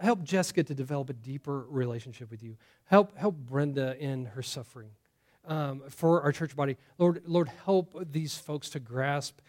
Help 0.00 0.22
Jessica 0.22 0.62
to 0.62 0.74
develop 0.74 1.10
a 1.10 1.14
deeper 1.14 1.64
relationship 1.68 2.30
with 2.30 2.44
you. 2.44 2.56
Help, 2.84 3.16
help 3.18 3.34
Brenda 3.34 3.96
in 3.98 4.26
her 4.26 4.42
suffering. 4.42 4.90
Um, 5.48 5.82
for 5.88 6.22
our 6.22 6.30
church 6.30 6.54
body, 6.54 6.76
Lord, 6.98 7.22
Lord, 7.24 7.50
help 7.64 8.12
these 8.12 8.36
folks 8.36 8.68
to 8.70 8.80
grasp 8.80 9.40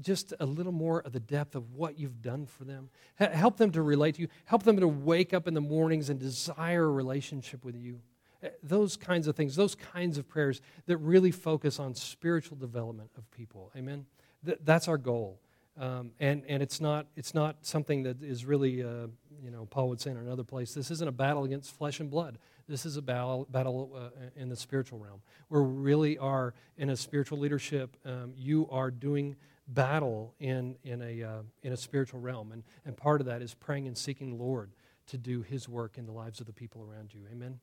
just 0.00 0.34
a 0.38 0.46
little 0.46 0.72
more 0.72 1.00
of 1.00 1.12
the 1.12 1.20
depth 1.20 1.54
of 1.54 1.72
what 1.74 1.98
you've 1.98 2.22
done 2.22 2.46
for 2.46 2.64
them. 2.64 2.90
Help 3.16 3.56
them 3.56 3.70
to 3.72 3.82
relate 3.82 4.16
to 4.16 4.22
you. 4.22 4.28
Help 4.44 4.64
them 4.64 4.78
to 4.78 4.88
wake 4.88 5.32
up 5.32 5.46
in 5.46 5.54
the 5.54 5.60
mornings 5.60 6.10
and 6.10 6.18
desire 6.18 6.84
a 6.84 6.90
relationship 6.90 7.64
with 7.64 7.76
you. 7.76 8.00
Eh, 8.42 8.48
those 8.62 8.96
kinds 8.96 9.26
of 9.26 9.36
things, 9.36 9.56
those 9.56 9.74
kinds 9.74 10.18
of 10.18 10.28
prayers 10.28 10.60
that 10.86 10.96
really 10.98 11.30
focus 11.30 11.78
on 11.78 11.94
spiritual 11.94 12.56
development 12.56 13.10
of 13.16 13.30
people. 13.30 13.70
Amen. 13.76 14.06
That's 14.42 14.88
our 14.88 14.98
goal. 14.98 15.40
Um, 15.78 16.10
and 16.18 16.42
and 16.48 16.62
it's 16.62 16.80
not 16.80 17.06
it's 17.16 17.32
not 17.32 17.56
something 17.62 18.02
that 18.02 18.22
is 18.22 18.44
really 18.44 18.82
uh, 18.82 19.06
you 19.42 19.50
know 19.50 19.66
Paul 19.66 19.88
would 19.90 20.00
say 20.00 20.10
in 20.10 20.16
another 20.16 20.44
place. 20.44 20.74
This 20.74 20.90
isn't 20.90 21.08
a 21.08 21.12
battle 21.12 21.44
against 21.44 21.74
flesh 21.76 22.00
and 22.00 22.10
blood. 22.10 22.38
This 22.70 22.86
is 22.86 22.96
a 22.96 23.02
battle 23.02 23.48
battle 23.50 23.90
uh, 23.96 24.26
in 24.36 24.48
the 24.48 24.54
spiritual 24.54 25.00
realm. 25.00 25.20
We 25.48 25.58
really 25.60 26.16
are 26.18 26.54
in 26.76 26.90
a 26.90 26.96
spiritual 26.96 27.38
leadership. 27.38 27.96
Um, 28.06 28.32
you 28.36 28.68
are 28.70 28.92
doing 28.92 29.34
battle 29.66 30.34
in 30.38 30.76
in 30.84 31.02
a 31.02 31.22
uh, 31.24 31.42
in 31.64 31.72
a 31.72 31.76
spiritual 31.76 32.20
realm, 32.20 32.52
and 32.52 32.62
and 32.86 32.96
part 32.96 33.20
of 33.20 33.26
that 33.26 33.42
is 33.42 33.54
praying 33.54 33.88
and 33.88 33.98
seeking 33.98 34.30
the 34.30 34.44
Lord 34.44 34.70
to 35.08 35.18
do 35.18 35.42
His 35.42 35.68
work 35.68 35.98
in 35.98 36.06
the 36.06 36.12
lives 36.12 36.38
of 36.38 36.46
the 36.46 36.52
people 36.52 36.80
around 36.80 37.12
you. 37.12 37.22
Amen. 37.32 37.58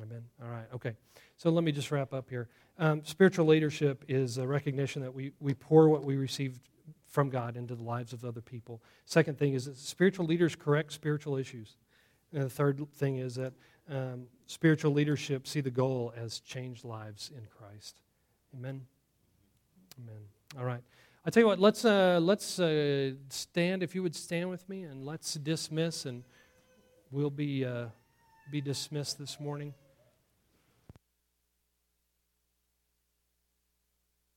Amen. 0.00 0.24
All 0.42 0.48
right. 0.48 0.66
Okay. 0.74 0.94
So 1.36 1.50
let 1.50 1.62
me 1.62 1.70
just 1.70 1.90
wrap 1.90 2.14
up 2.14 2.30
here. 2.30 2.48
Um, 2.78 3.04
spiritual 3.04 3.44
leadership 3.44 4.02
is 4.08 4.38
a 4.38 4.46
recognition 4.46 5.02
that 5.02 5.12
we, 5.12 5.32
we 5.38 5.52
pour 5.52 5.90
what 5.90 6.02
we 6.02 6.16
received 6.16 6.60
from 7.06 7.28
God 7.28 7.58
into 7.58 7.74
the 7.74 7.82
lives 7.82 8.14
of 8.14 8.24
other 8.24 8.40
people. 8.40 8.82
Second 9.04 9.38
thing 9.38 9.52
is 9.52 9.66
that 9.66 9.76
spiritual 9.76 10.24
leaders 10.24 10.56
correct 10.56 10.94
spiritual 10.94 11.36
issues. 11.36 11.76
And 12.32 12.44
the 12.44 12.48
third 12.50 12.80
thing 12.94 13.18
is 13.18 13.34
that 13.34 13.52
um, 13.90 14.26
spiritual 14.46 14.92
leadership 14.92 15.46
see 15.46 15.60
the 15.60 15.70
goal 15.70 16.12
as 16.16 16.40
changed 16.40 16.84
lives 16.84 17.30
in 17.34 17.46
Christ. 17.58 17.96
Amen. 18.54 18.82
Amen. 19.98 20.22
All 20.58 20.64
right. 20.64 20.82
I 21.24 21.30
tell 21.30 21.42
you 21.42 21.46
what. 21.46 21.58
Let's 21.58 21.84
uh, 21.84 22.18
let's 22.20 22.58
uh, 22.58 23.12
stand. 23.28 23.82
If 23.82 23.94
you 23.94 24.02
would 24.02 24.16
stand 24.16 24.50
with 24.50 24.68
me, 24.68 24.82
and 24.82 25.04
let's 25.04 25.34
dismiss, 25.34 26.04
and 26.04 26.24
we'll 27.10 27.30
be 27.30 27.64
uh, 27.64 27.86
be 28.50 28.60
dismissed 28.60 29.18
this 29.18 29.38
morning. 29.38 29.74